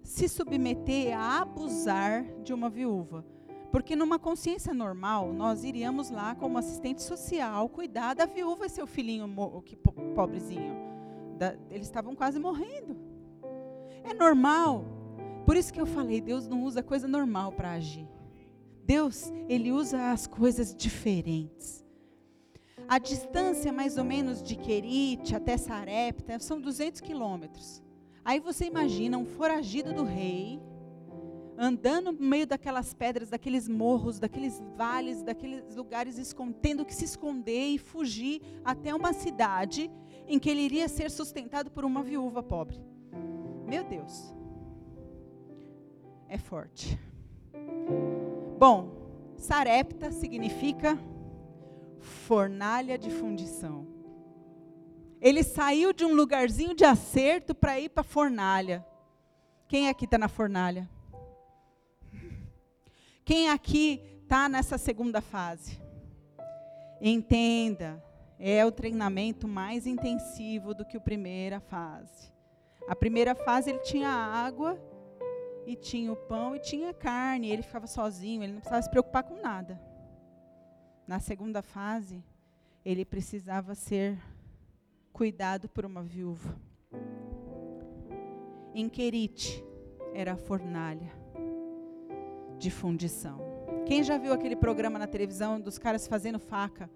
[0.03, 3.25] se submeter a abusar de uma viúva?
[3.73, 8.87] Porque numa consciência normal, nós iríamos lá como assistente social cuidar da viúva e seu
[8.87, 9.27] filhinho
[9.65, 10.77] que pobrezinho.
[11.39, 12.97] Da, eles estavam quase morrendo.
[14.05, 14.85] É normal.
[15.47, 18.09] Por isso que eu falei, Deus não usa coisa normal para agir.
[18.85, 21.85] Deus, ele usa as coisas diferentes.
[22.87, 27.83] A distância mais ou menos de Querite até Sarepta são 200 quilômetros.
[28.23, 30.61] Aí você imagina um foragido do rei,
[31.57, 37.69] andando no meio daquelas pedras, daqueles morros, daqueles vales, daqueles lugares, tendo que se esconder
[37.69, 39.91] e fugir até uma cidade
[40.27, 42.94] em que ele iria ser sustentado por uma viúva pobre.
[43.67, 44.35] Meu Deus
[46.29, 46.99] é forte.
[48.59, 50.99] Bom, Sarepta significa
[52.01, 53.87] fornalha de fundição.
[55.21, 58.85] Ele saiu de um lugarzinho de acerto para ir para a fornalha.
[59.69, 60.91] Quem aqui está na fornalha?
[63.25, 65.81] Quem aqui está nessa segunda fase?
[67.01, 68.05] Entenda,
[68.39, 72.34] é o treinamento mais intensivo do que a primeira fase.
[72.87, 74.79] A primeira fase ele tinha água
[75.67, 79.23] e tinha o pão e tinha carne, ele ficava sozinho, ele não precisava se preocupar
[79.23, 79.81] com nada.
[81.07, 82.23] Na segunda fase,
[82.85, 84.19] ele precisava ser
[85.13, 86.55] cuidado por uma viúva.
[88.75, 89.65] Em Querite
[90.13, 91.13] era a fornalha
[92.59, 93.39] de fundição.
[93.87, 96.91] Quem já viu aquele programa na televisão dos caras fazendo faca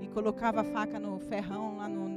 [0.00, 2.08] e colocava a faca no ferrão lá no,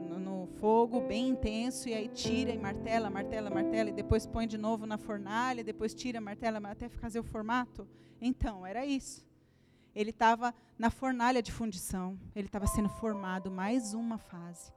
[0.59, 4.85] fogo bem intenso e aí tira e martela, martela, martela e depois põe de novo
[4.85, 7.87] na fornalha, depois tira, martela, até fazer o formato.
[8.19, 9.25] Então, era isso.
[9.95, 14.71] Ele estava na fornalha de fundição, ele estava sendo formado mais uma fase.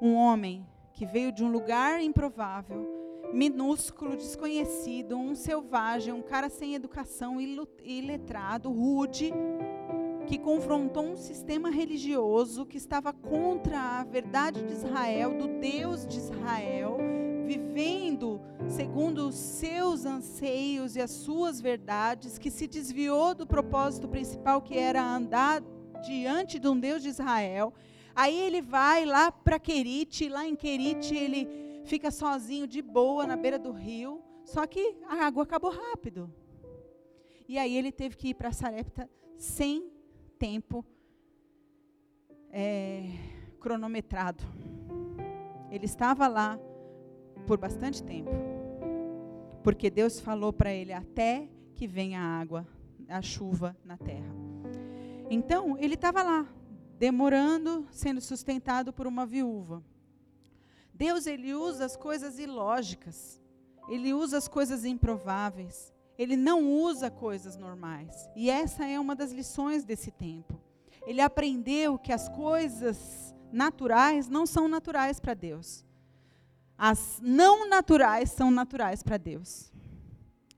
[0.00, 2.86] Um homem que veio de um lugar improvável,
[3.32, 7.38] minúsculo, desconhecido, um selvagem, um cara sem educação,
[7.82, 9.32] iletrado, rude,
[10.26, 16.16] que confrontou um sistema religioso que estava contra a verdade de Israel, do Deus de
[16.18, 16.98] Israel,
[17.46, 24.60] vivendo segundo os seus anseios e as suas verdades, que se desviou do propósito principal
[24.60, 25.62] que era andar
[26.04, 27.72] diante de um Deus de Israel.
[28.14, 31.48] Aí ele vai lá para Querite, lá em Querite ele
[31.84, 36.32] fica sozinho de boa na beira do rio, só que a água acabou rápido.
[37.48, 39.95] E aí ele teve que ir para Sarepta sem
[40.38, 40.84] tempo
[42.50, 43.10] é,
[43.60, 44.44] cronometrado.
[45.70, 46.58] Ele estava lá
[47.46, 48.30] por bastante tempo.
[49.62, 52.66] Porque Deus falou para ele até que venha a água,
[53.08, 54.32] a chuva na terra.
[55.28, 56.46] Então, ele estava lá,
[56.98, 59.82] demorando, sendo sustentado por uma viúva.
[60.94, 63.40] Deus ele usa as coisas ilógicas.
[63.88, 65.92] Ele usa as coisas improváveis.
[66.18, 68.28] Ele não usa coisas normais.
[68.34, 70.58] E essa é uma das lições desse tempo.
[71.06, 75.84] Ele aprendeu que as coisas naturais não são naturais para Deus.
[76.76, 79.72] As não naturais são naturais para Deus.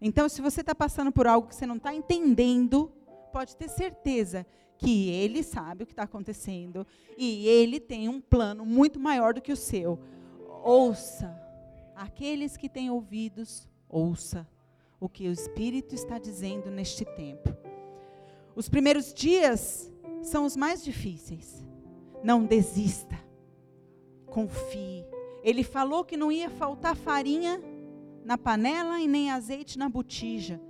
[0.00, 2.92] Então, se você está passando por algo que você não está entendendo,
[3.32, 4.46] pode ter certeza
[4.78, 9.42] que Ele sabe o que está acontecendo e Ele tem um plano muito maior do
[9.42, 9.98] que o seu.
[10.62, 11.36] Ouça.
[11.96, 14.46] Aqueles que têm ouvidos, ouça
[15.00, 17.56] o que o Espírito está dizendo neste tempo.
[18.54, 21.64] Os primeiros dias são os mais difíceis.
[22.22, 23.18] Não desista.
[24.26, 25.04] Confie.
[25.42, 27.62] Ele falou que não ia faltar farinha
[28.24, 30.60] na panela e nem azeite na botija.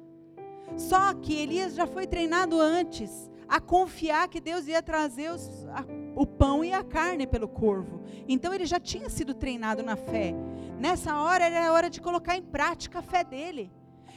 [0.77, 5.85] Só que Elias já foi treinado antes a confiar que Deus ia trazer os, a,
[6.14, 8.03] o pão e a carne pelo corvo.
[8.29, 10.35] Então ele já tinha sido treinado na fé.
[10.79, 13.73] Nessa hora era a hora de colocar em prática a fé dele.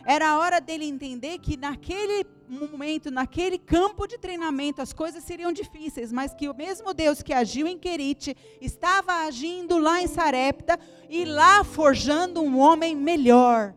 [0.05, 5.53] Era a hora dele entender que naquele momento, naquele campo de treinamento, as coisas seriam
[5.53, 10.79] difíceis, mas que o mesmo Deus que agiu em Querite estava agindo lá em Sarepta
[11.09, 13.73] e lá forjando um homem melhor.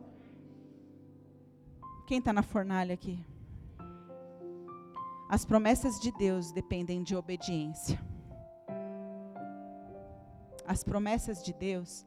[2.07, 3.19] Quem está na fornalha aqui?
[5.29, 7.99] As promessas de Deus dependem de obediência.
[10.67, 12.05] As promessas de Deus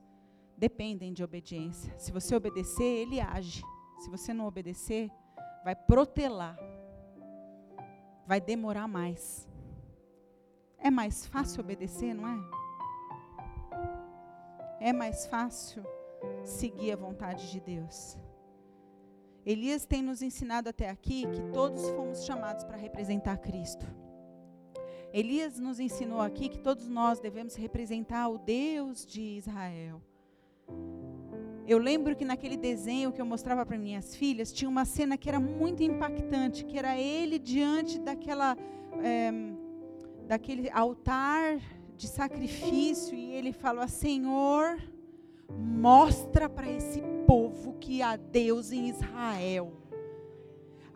[0.57, 1.93] dependem de obediência.
[1.99, 3.63] Se você obedecer, Ele age
[3.99, 5.11] se você não obedecer,
[5.65, 6.59] vai protelar.
[8.27, 9.49] Vai demorar mais.
[10.79, 12.59] É mais fácil obedecer, não é?
[14.81, 15.85] É mais fácil
[16.45, 18.17] seguir a vontade de Deus.
[19.45, 23.87] Elias tem nos ensinado até aqui que todos fomos chamados para representar Cristo.
[25.13, 30.03] Elias nos ensinou aqui que todos nós devemos representar o Deus de Israel.
[31.69, 35.29] Eu lembro que naquele desenho que eu mostrava para minhas filhas, tinha uma cena que
[35.29, 38.57] era muito impactante, que era ele diante daquela,
[39.05, 39.31] é,
[40.27, 41.61] daquele altar
[41.95, 44.83] de sacrifício, e ele falou: Senhor,
[45.51, 49.88] mostra para esse povo que há Deus em Israel.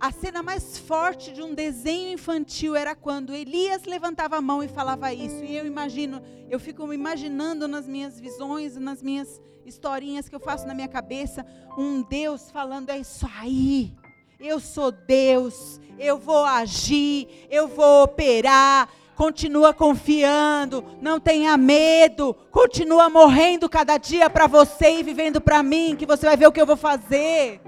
[0.02, 4.66] A cena mais forte de um desenho infantil era quando Elias levantava a mão e
[4.66, 5.44] falava isso.
[5.44, 10.66] E eu imagino, eu fico imaginando nas minhas visões, nas minhas historinhas que eu faço
[10.66, 11.46] na minha cabeça,
[11.78, 13.94] um Deus falando: é isso aí,
[14.40, 18.88] eu sou Deus, eu vou agir, eu vou operar.
[19.14, 25.94] Continua confiando, não tenha medo, continua morrendo cada dia para você e vivendo para mim,
[25.96, 27.60] que você vai ver o que eu vou fazer.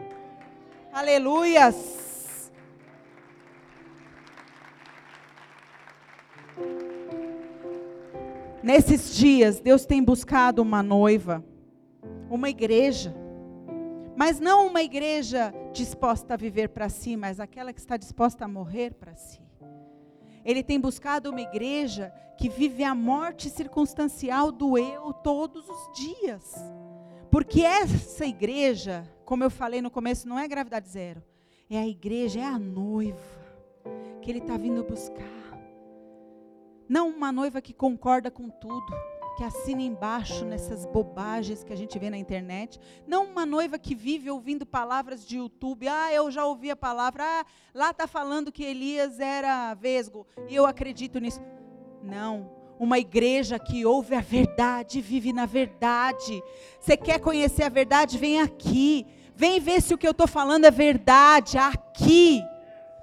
[0.93, 2.04] Aleluias.
[8.65, 11.45] Nesses dias, Deus tem buscado uma noiva
[12.31, 13.15] uma igreja.
[14.17, 18.49] Mas não uma igreja disposta a viver para si, mas aquela que está disposta a
[18.49, 19.41] morrer para si.
[20.43, 26.55] Ele tem buscado uma igreja que vive a morte circunstancial do eu todos os dias.
[27.31, 31.23] Porque essa igreja, como eu falei no começo, não é gravidade zero.
[31.69, 33.19] É a igreja, é a noiva
[34.23, 35.44] que ele está vindo buscar.
[36.89, 38.95] Não uma noiva que concorda com tudo
[39.35, 42.79] que assina embaixo nessas bobagens que a gente vê na internet.
[43.07, 45.89] Não uma noiva que vive ouvindo palavras de YouTube.
[45.89, 47.25] Ah, eu já ouvi a palavra.
[47.25, 50.27] Ah, lá está falando que Elias era vesgo.
[50.49, 51.41] E eu acredito nisso.
[52.03, 52.51] Não.
[52.79, 56.43] Uma igreja que ouve a verdade, vive na verdade.
[56.79, 58.19] Você quer conhecer a verdade?
[58.19, 59.07] Vem aqui.
[59.35, 61.59] Vem ver se o que eu estou falando é verdade.
[61.59, 62.43] Aqui.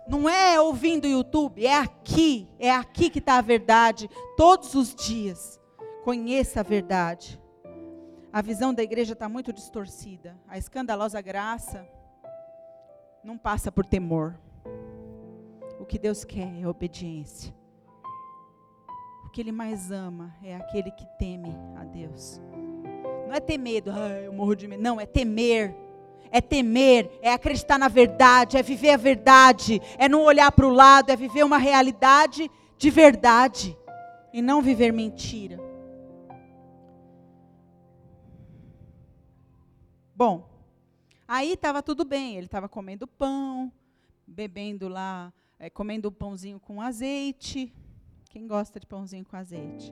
[0.08, 2.48] Não é ouvindo YouTube, é aqui.
[2.60, 4.10] É aqui que está a verdade.
[4.36, 5.60] Todos os dias.
[6.04, 7.40] Conheça a verdade.
[8.34, 10.38] A visão da igreja está muito distorcida.
[10.48, 11.88] A escandalosa graça
[13.24, 14.40] não passa por temor.
[15.80, 17.54] O que Deus quer é obediência.
[19.26, 22.42] O que Ele mais ama é aquele que teme a Deus.
[23.28, 24.82] Não é ter medo, ah, eu morro de medo.
[24.82, 25.76] Não, é temer.
[26.32, 30.74] É temer, é acreditar na verdade, é viver a verdade, é não olhar para o
[30.74, 33.78] lado, é viver uma realidade de verdade
[34.34, 35.60] e não viver mentira.
[40.16, 40.48] Bom,
[41.28, 43.72] aí estava tudo bem, ele estava comendo pão,
[44.26, 47.74] bebendo lá, é, comendo pãozinho com azeite.
[48.30, 49.92] Quem gosta de pãozinho com azeite?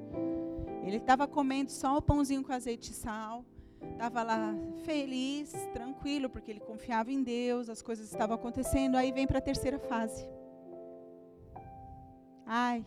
[0.83, 3.43] Ele estava comendo só o pãozinho com azeite e sal.
[3.81, 8.95] Estava lá feliz, tranquilo, porque ele confiava em Deus, as coisas estavam acontecendo.
[8.95, 10.27] Aí vem para a terceira fase.
[12.45, 12.85] Ai.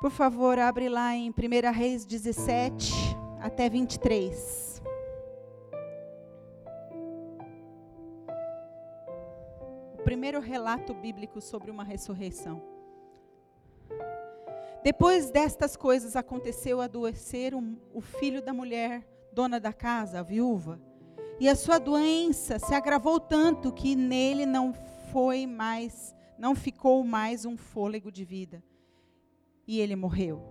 [0.00, 2.92] Por favor, abre lá em 1 Reis 17
[3.40, 4.74] até 23.
[10.04, 12.73] primeiro relato bíblico sobre uma ressurreição.
[14.84, 20.78] Depois destas coisas aconteceu adoecer o, o filho da mulher, dona da casa, a viúva,
[21.40, 24.74] e a sua doença se agravou tanto que nele não
[25.10, 28.62] foi mais, não ficou mais um fôlego de vida.
[29.66, 30.42] E ele morreu.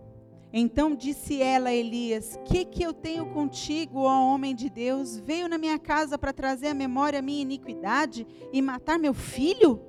[0.52, 5.20] Então disse ela a Elias: Que que eu tenho contigo, ó homem de Deus?
[5.20, 9.80] Veio na minha casa para trazer à memória a minha iniquidade e matar meu filho?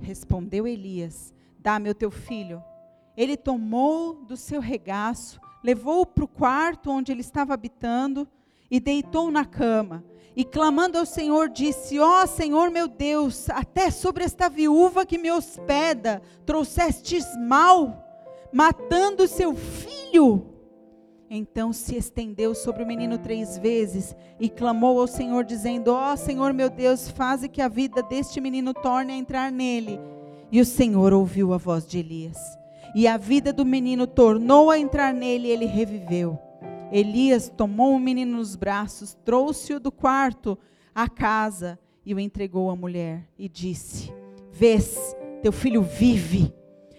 [0.00, 2.62] Respondeu Elias: Dá-me o teu filho.
[3.18, 8.28] Ele tomou do seu regaço, levou-o para o quarto onde ele estava habitando
[8.70, 10.04] e deitou na cama.
[10.36, 15.18] E clamando ao Senhor, disse: Ó oh, Senhor meu Deus, até sobre esta viúva que
[15.18, 18.06] me hospeda, trouxestes mal
[18.52, 20.46] matando seu filho.
[21.28, 26.16] Então se estendeu sobre o menino três vezes e clamou ao Senhor, dizendo: Ó oh,
[26.16, 29.98] Senhor meu Deus, faze que a vida deste menino torne a entrar nele.
[30.52, 32.57] E o Senhor ouviu a voz de Elias.
[32.94, 36.38] E a vida do menino tornou a entrar nele e ele reviveu.
[36.90, 40.58] Elias tomou o menino nos braços, trouxe-o do quarto
[40.94, 44.12] à casa e o entregou à mulher e disse:
[44.50, 46.54] Vês, teu filho vive.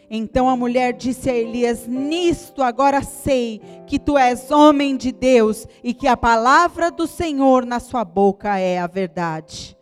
[0.10, 5.68] Então a mulher disse a Elias: Nisto agora sei que tu és homem de Deus
[5.84, 9.79] e que a palavra do Senhor na sua boca é a verdade.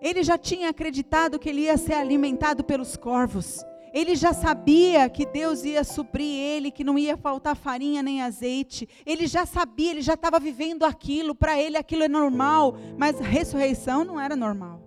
[0.00, 3.64] Ele já tinha acreditado que ele ia ser alimentado pelos corvos.
[3.92, 8.88] Ele já sabia que Deus ia suprir ele, que não ia faltar farinha nem azeite.
[9.04, 11.34] Ele já sabia, ele já estava vivendo aquilo.
[11.34, 14.80] Para ele aquilo é normal, mas ressurreição não era normal.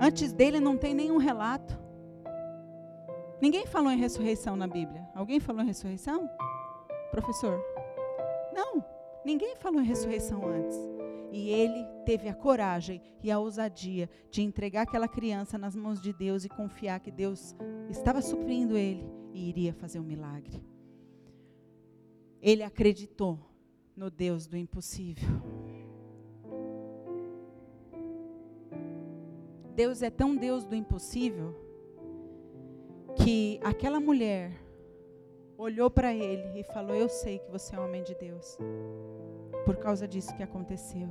[0.00, 1.78] Antes dele não tem nenhum relato.
[3.40, 5.06] Ninguém falou em ressurreição na Bíblia.
[5.14, 6.28] Alguém falou em ressurreição?
[7.10, 7.60] Professor?
[8.54, 8.84] Não,
[9.24, 10.93] ninguém falou em ressurreição antes.
[11.34, 16.12] E ele teve a coragem e a ousadia de entregar aquela criança nas mãos de
[16.12, 17.56] Deus e confiar que Deus
[17.90, 20.62] estava suprindo ele e iria fazer um milagre.
[22.40, 23.40] Ele acreditou
[23.96, 25.28] no Deus do impossível.
[29.74, 31.52] Deus é tão Deus do impossível
[33.16, 34.63] que aquela mulher
[35.58, 38.58] olhou para ele e falou: Eu sei que você é homem de Deus,
[39.64, 41.08] por causa disso que aconteceu.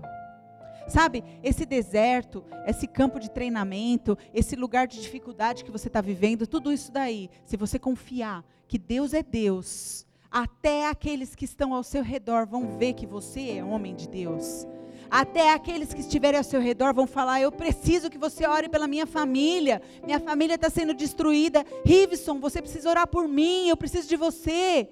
[0.88, 6.46] Sabe, esse deserto, esse campo de treinamento, esse lugar de dificuldade que você está vivendo,
[6.46, 11.84] tudo isso daí, se você confiar que Deus é Deus, até aqueles que estão ao
[11.84, 14.68] seu redor vão ver que você é homem de Deus.
[15.14, 18.88] Até aqueles que estiverem ao seu redor vão falar: Eu preciso que você ore pela
[18.88, 19.80] minha família.
[20.04, 21.64] Minha família está sendo destruída.
[21.86, 23.70] Rivson, você precisa orar por mim.
[23.70, 24.90] Eu preciso de você.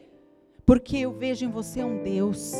[0.63, 2.53] Porque eu vejo em você um Deus.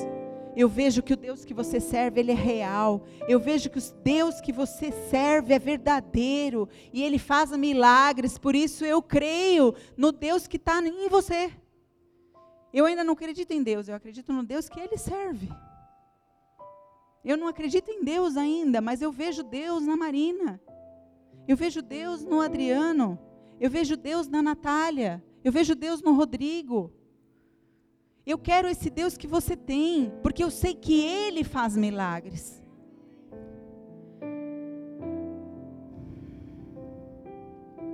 [0.55, 3.03] Eu vejo que o Deus que você serve, ele é real.
[3.27, 6.67] Eu vejo que o Deus que você serve é verdadeiro.
[6.91, 8.39] E ele faz milagres.
[8.39, 11.51] Por isso eu creio no Deus que está em você.
[12.73, 15.47] Eu ainda não acredito em Deus, eu acredito no Deus que ele serve.
[17.23, 20.59] Eu não acredito em Deus ainda, mas eu vejo Deus na Marina.
[21.47, 23.19] Eu vejo Deus no Adriano.
[23.59, 25.23] Eu vejo Deus na Natália.
[25.43, 26.91] Eu vejo Deus no Rodrigo.
[28.25, 32.61] Eu quero esse Deus que você tem, porque eu sei que Ele faz milagres.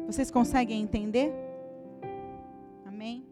[0.06, 1.34] Vocês conseguem entender?
[2.86, 3.26] Amém?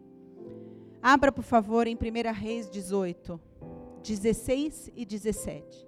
[1.02, 3.40] Abra, por favor, em 1 Reis 18.
[4.06, 5.88] 16 e 17.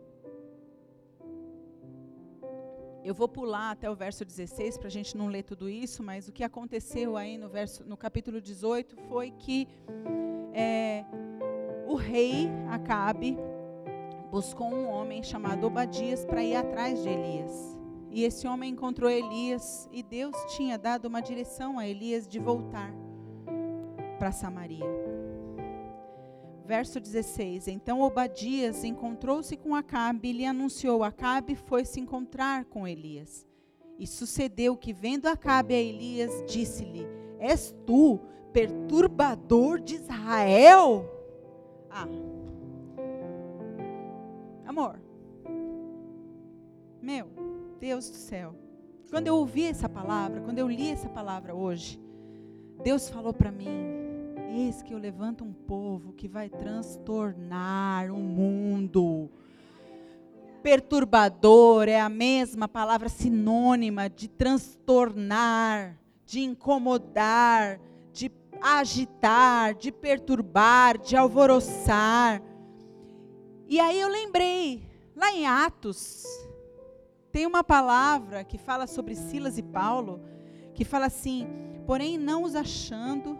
[3.03, 6.27] Eu vou pular até o verso 16 para a gente não ler tudo isso, mas
[6.27, 9.67] o que aconteceu aí no, verso, no capítulo 18 foi que
[10.51, 11.05] é,
[11.87, 13.37] o rei Acabe
[14.31, 17.77] buscou um homem chamado Obadias para ir atrás de Elias.
[18.09, 22.91] E esse homem encontrou Elias e Deus tinha dado uma direção a Elias de voltar
[24.17, 25.06] para Samaria.
[26.67, 31.01] Verso 16: Então Obadias encontrou-se com Acabe e lhe anunciou.
[31.01, 33.47] Acabe foi se encontrar com Elias.
[33.97, 37.07] E sucedeu que, vendo Acabe a Elias, disse-lhe:
[37.39, 38.19] És tu,
[38.51, 41.09] perturbador de Israel?
[41.89, 42.05] Ah,
[44.65, 44.99] amor,
[47.01, 47.29] meu,
[47.79, 48.53] Deus do céu.
[49.09, 51.97] Quando eu ouvi essa palavra, quando eu li essa palavra hoje,
[52.83, 54.06] Deus falou para mim:
[54.59, 59.29] Eis que eu levanto um povo que vai transtornar o mundo.
[60.63, 65.95] Perturbador é a mesma palavra sinônima de transtornar,
[66.25, 67.79] de incomodar,
[68.11, 72.41] de agitar, de perturbar, de alvoroçar.
[73.67, 74.81] E aí eu lembrei,
[75.15, 76.23] lá em Atos,
[77.31, 80.19] tem uma palavra que fala sobre Silas e Paulo,
[80.73, 81.47] que fala assim:
[81.85, 83.37] porém não os achando,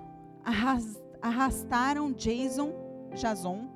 [1.22, 2.74] arrastaram Jason,
[3.14, 3.70] Jason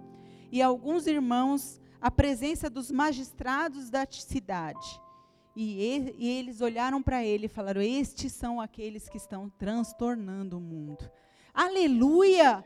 [0.52, 5.02] e alguns irmãos à presença dos magistrados da cidade.
[5.56, 10.62] E, e eles olharam para ele e falaram: Estes são aqueles que estão transtornando o
[10.62, 11.10] mundo.
[11.54, 12.66] Aleluia!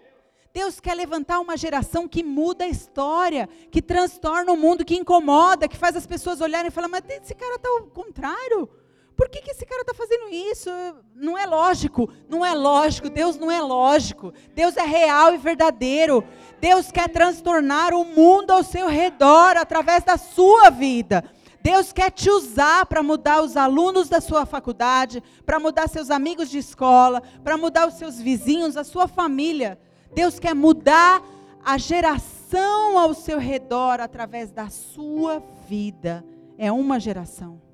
[0.53, 5.67] Deus quer levantar uma geração que muda a história, que transtorna o mundo, que incomoda,
[5.67, 8.69] que faz as pessoas olharem e falar, mas esse cara está ao contrário.
[9.15, 10.69] Por que, que esse cara está fazendo isso?
[11.15, 14.33] Não é lógico, não é lógico, Deus não é lógico.
[14.53, 16.23] Deus é real e verdadeiro.
[16.59, 21.23] Deus quer transtornar o mundo ao seu redor através da sua vida.
[21.61, 26.49] Deus quer te usar para mudar os alunos da sua faculdade, para mudar seus amigos
[26.49, 29.79] de escola, para mudar os seus vizinhos, a sua família.
[30.13, 31.23] Deus quer mudar
[31.63, 36.23] a geração ao seu redor através da sua vida.
[36.57, 37.64] É uma geração.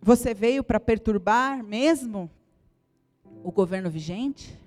[0.00, 2.30] Você veio para perturbar mesmo
[3.42, 4.58] o governo vigente?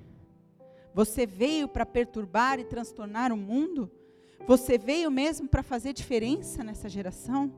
[0.93, 3.89] Você veio para perturbar e transtornar o mundo?
[4.45, 7.53] Você veio mesmo para fazer diferença nessa geração?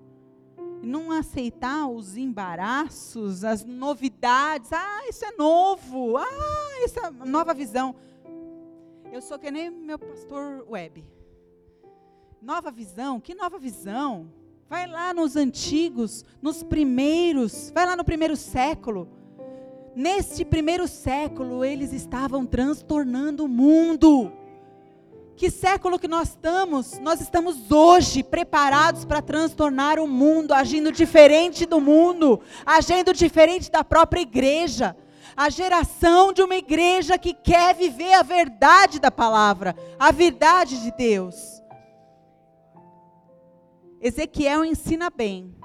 [0.83, 4.71] Não aceitar os embaraços, as novidades.
[4.71, 6.17] Ah, isso é novo.
[6.17, 7.95] Ah, isso é nova visão.
[9.11, 11.03] Eu sou que nem meu pastor Web.
[12.41, 13.19] Nova visão?
[13.19, 14.29] Que nova visão?
[14.73, 19.07] Vai lá nos antigos, nos primeiros, vai lá no primeiro século.
[19.95, 24.33] Neste primeiro século, eles estavam transtornando o mundo.
[25.35, 26.97] Que século que nós estamos?
[27.01, 33.83] Nós estamos hoje preparados para transtornar o mundo, agindo diferente do mundo, agindo diferente da
[33.83, 34.97] própria igreja.
[35.37, 40.91] A geração de uma igreja que quer viver a verdade da palavra, a verdade de
[40.97, 41.52] Deus.
[44.03, 45.55] Ezequiel ensina bem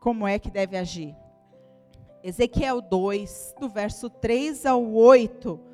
[0.00, 1.14] como é que deve agir.
[2.24, 5.66] Ezequiel 2, do verso 3 ao 8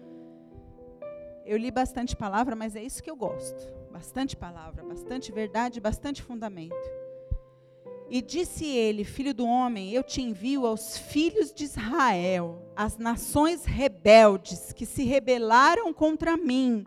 [1.44, 3.72] eu li bastante palavra, mas é isso que eu gosto.
[3.90, 6.90] Bastante palavra, bastante verdade, bastante fundamento.
[8.08, 13.64] E disse ele, filho do homem, eu te envio aos filhos de Israel, as nações
[13.64, 16.84] rebeldes que se rebelaram contra mim.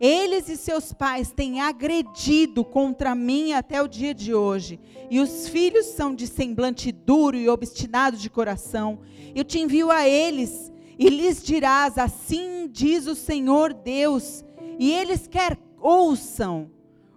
[0.00, 4.80] Eles e seus pais têm agredido contra mim até o dia de hoje.
[5.10, 9.00] E os filhos são de semblante duro e obstinado de coração.
[9.34, 14.44] Eu te envio a eles e lhes dirás: Assim diz o Senhor Deus,
[14.78, 16.70] e eles quer ouçam,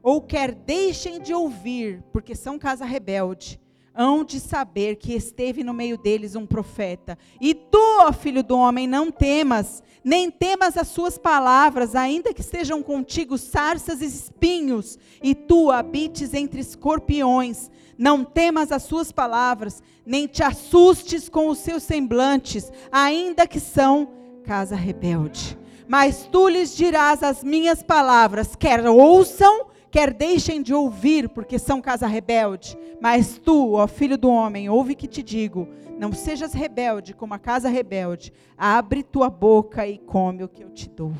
[0.03, 3.59] ou quer deixem de ouvir, porque são casa rebelde,
[3.97, 7.17] hão de saber que esteve no meio deles um profeta.
[7.41, 12.41] E tu, ó filho do homem, não temas, nem temas as suas palavras, ainda que
[12.41, 17.71] estejam contigo sarças e espinhos, e tu habites entre escorpiões.
[17.97, 24.09] Não temas as suas palavras, nem te assustes com os seus semblantes, ainda que são
[24.43, 25.57] casa rebelde.
[25.87, 29.67] Mas tu lhes dirás as minhas palavras, quer ouçam,
[29.97, 32.77] quer deixem de ouvir, porque são casa rebelde.
[33.01, 35.67] Mas tu, ó filho do homem, ouve que te digo:
[35.97, 38.31] não sejas rebelde como a casa rebelde.
[38.55, 41.13] Abre tua boca e come o que eu te dou.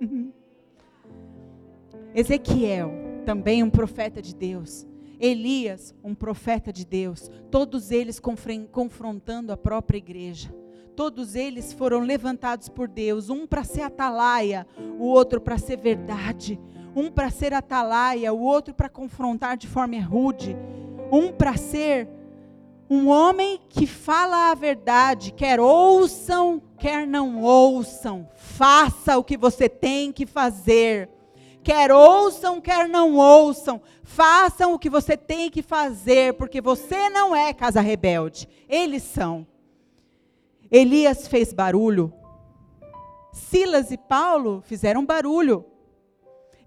[2.12, 2.90] Ezequiel,
[3.24, 4.84] também um profeta de Deus,
[5.20, 8.20] Elias, um profeta de Deus, todos eles
[8.72, 10.52] confrontando a própria igreja.
[10.96, 14.66] Todos eles foram levantados por Deus, um para ser atalaia,
[14.98, 16.58] o outro para ser verdade,
[16.94, 20.56] um para ser atalaia, o outro para confrontar de forma rude,
[21.10, 22.08] um para ser
[22.90, 29.68] Um homem que fala a verdade, quer ouçam, quer não ouçam, faça o que você
[29.68, 31.10] tem que fazer.
[31.62, 37.36] Quer ouçam, quer não ouçam, façam o que você tem que fazer, porque você não
[37.36, 39.46] é casa rebelde, eles são.
[40.70, 42.10] Elias fez barulho,
[43.32, 45.64] Silas e Paulo fizeram barulho,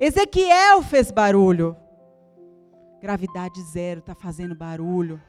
[0.04, 1.78] Ezequiel fez barulho,
[2.99, 5.22] gravidade zero está fazendo barulho.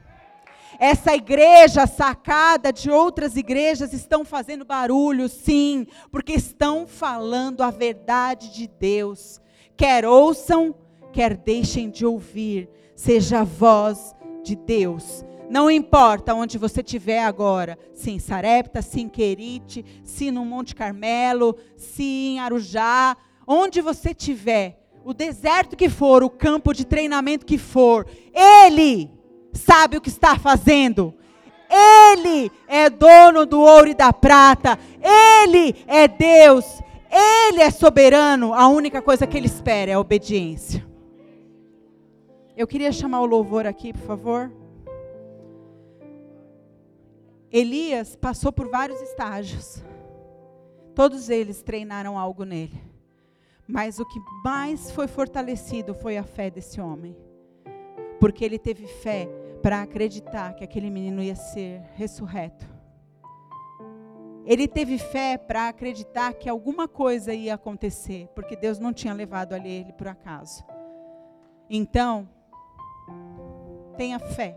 [0.79, 8.51] Essa igreja sacada de outras igrejas estão fazendo barulho, sim, porque estão falando a verdade
[8.51, 9.39] de Deus.
[9.77, 10.73] Quer ouçam,
[11.11, 15.23] quer deixem de ouvir, seja a voz de Deus.
[15.51, 20.73] Não importa onde você estiver agora, se em Sarepta, se em Querite, se no Monte
[20.73, 23.15] Carmelo, se em Arujá,
[23.47, 29.11] onde você estiver, o deserto que for, o campo de treinamento que for, Ele
[29.53, 31.13] sabe o que está fazendo.
[31.69, 34.77] Ele é dono do ouro e da prata.
[35.01, 36.65] Ele é Deus.
[37.09, 38.53] Ele é soberano.
[38.53, 40.85] A única coisa que ele espera é obediência.
[42.55, 44.51] Eu queria chamar o louvor aqui, por favor.
[47.51, 49.83] Elias passou por vários estágios.
[50.93, 52.92] Todos eles treinaram algo nele.
[53.73, 57.17] Mas o que mais foi fortalecido foi a fé desse homem.
[58.19, 59.27] Porque ele teve fé
[59.63, 62.67] para acreditar que aquele menino ia ser ressurreto.
[64.45, 69.53] Ele teve fé para acreditar que alguma coisa ia acontecer, porque Deus não tinha levado
[69.53, 70.63] ali ele por acaso.
[71.67, 72.29] Então,
[73.97, 74.55] tenha fé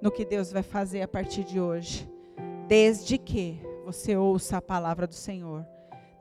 [0.00, 2.08] no que Deus vai fazer a partir de hoje,
[2.68, 5.66] desde que você ouça a palavra do Senhor,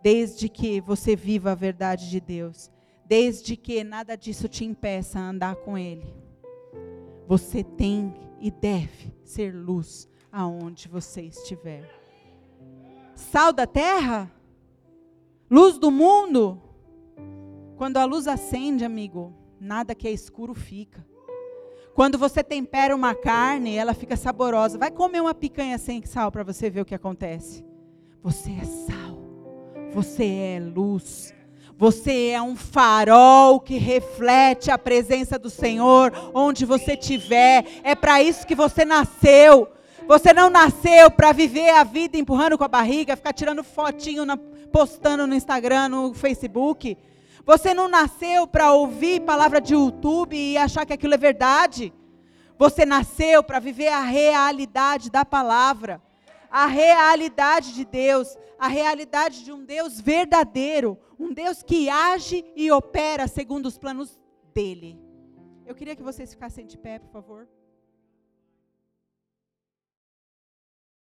[0.06, 2.70] desde que você viva a verdade de Deus,
[3.08, 6.14] desde que nada disso te impeça a andar com Ele.
[7.28, 11.90] Você tem e deve ser luz aonde você estiver.
[13.16, 14.32] Sal da terra?
[15.50, 16.62] Luz do mundo?
[17.76, 21.04] Quando a luz acende, amigo, nada que é escuro fica.
[21.96, 24.78] Quando você tempera uma carne, ela fica saborosa.
[24.78, 27.66] Vai comer uma picanha sem sal para você ver o que acontece.
[28.22, 29.05] Você é sal.
[29.96, 31.34] Você é luz.
[31.78, 37.66] Você é um farol que reflete a presença do Senhor onde você estiver.
[37.82, 39.70] É para isso que você nasceu.
[40.06, 44.36] Você não nasceu para viver a vida empurrando com a barriga, ficar tirando fotinho, na,
[44.36, 46.98] postando no Instagram, no Facebook.
[47.46, 51.94] Você não nasceu para ouvir palavra de YouTube e achar que aquilo é verdade.
[52.58, 56.02] Você nasceu para viver a realidade da palavra,
[56.56, 62.72] a realidade de Deus, a realidade de um Deus verdadeiro, um Deus que age e
[62.72, 64.18] opera segundo os planos
[64.54, 64.98] dele.
[65.66, 67.46] Eu queria que vocês ficassem de pé, por favor.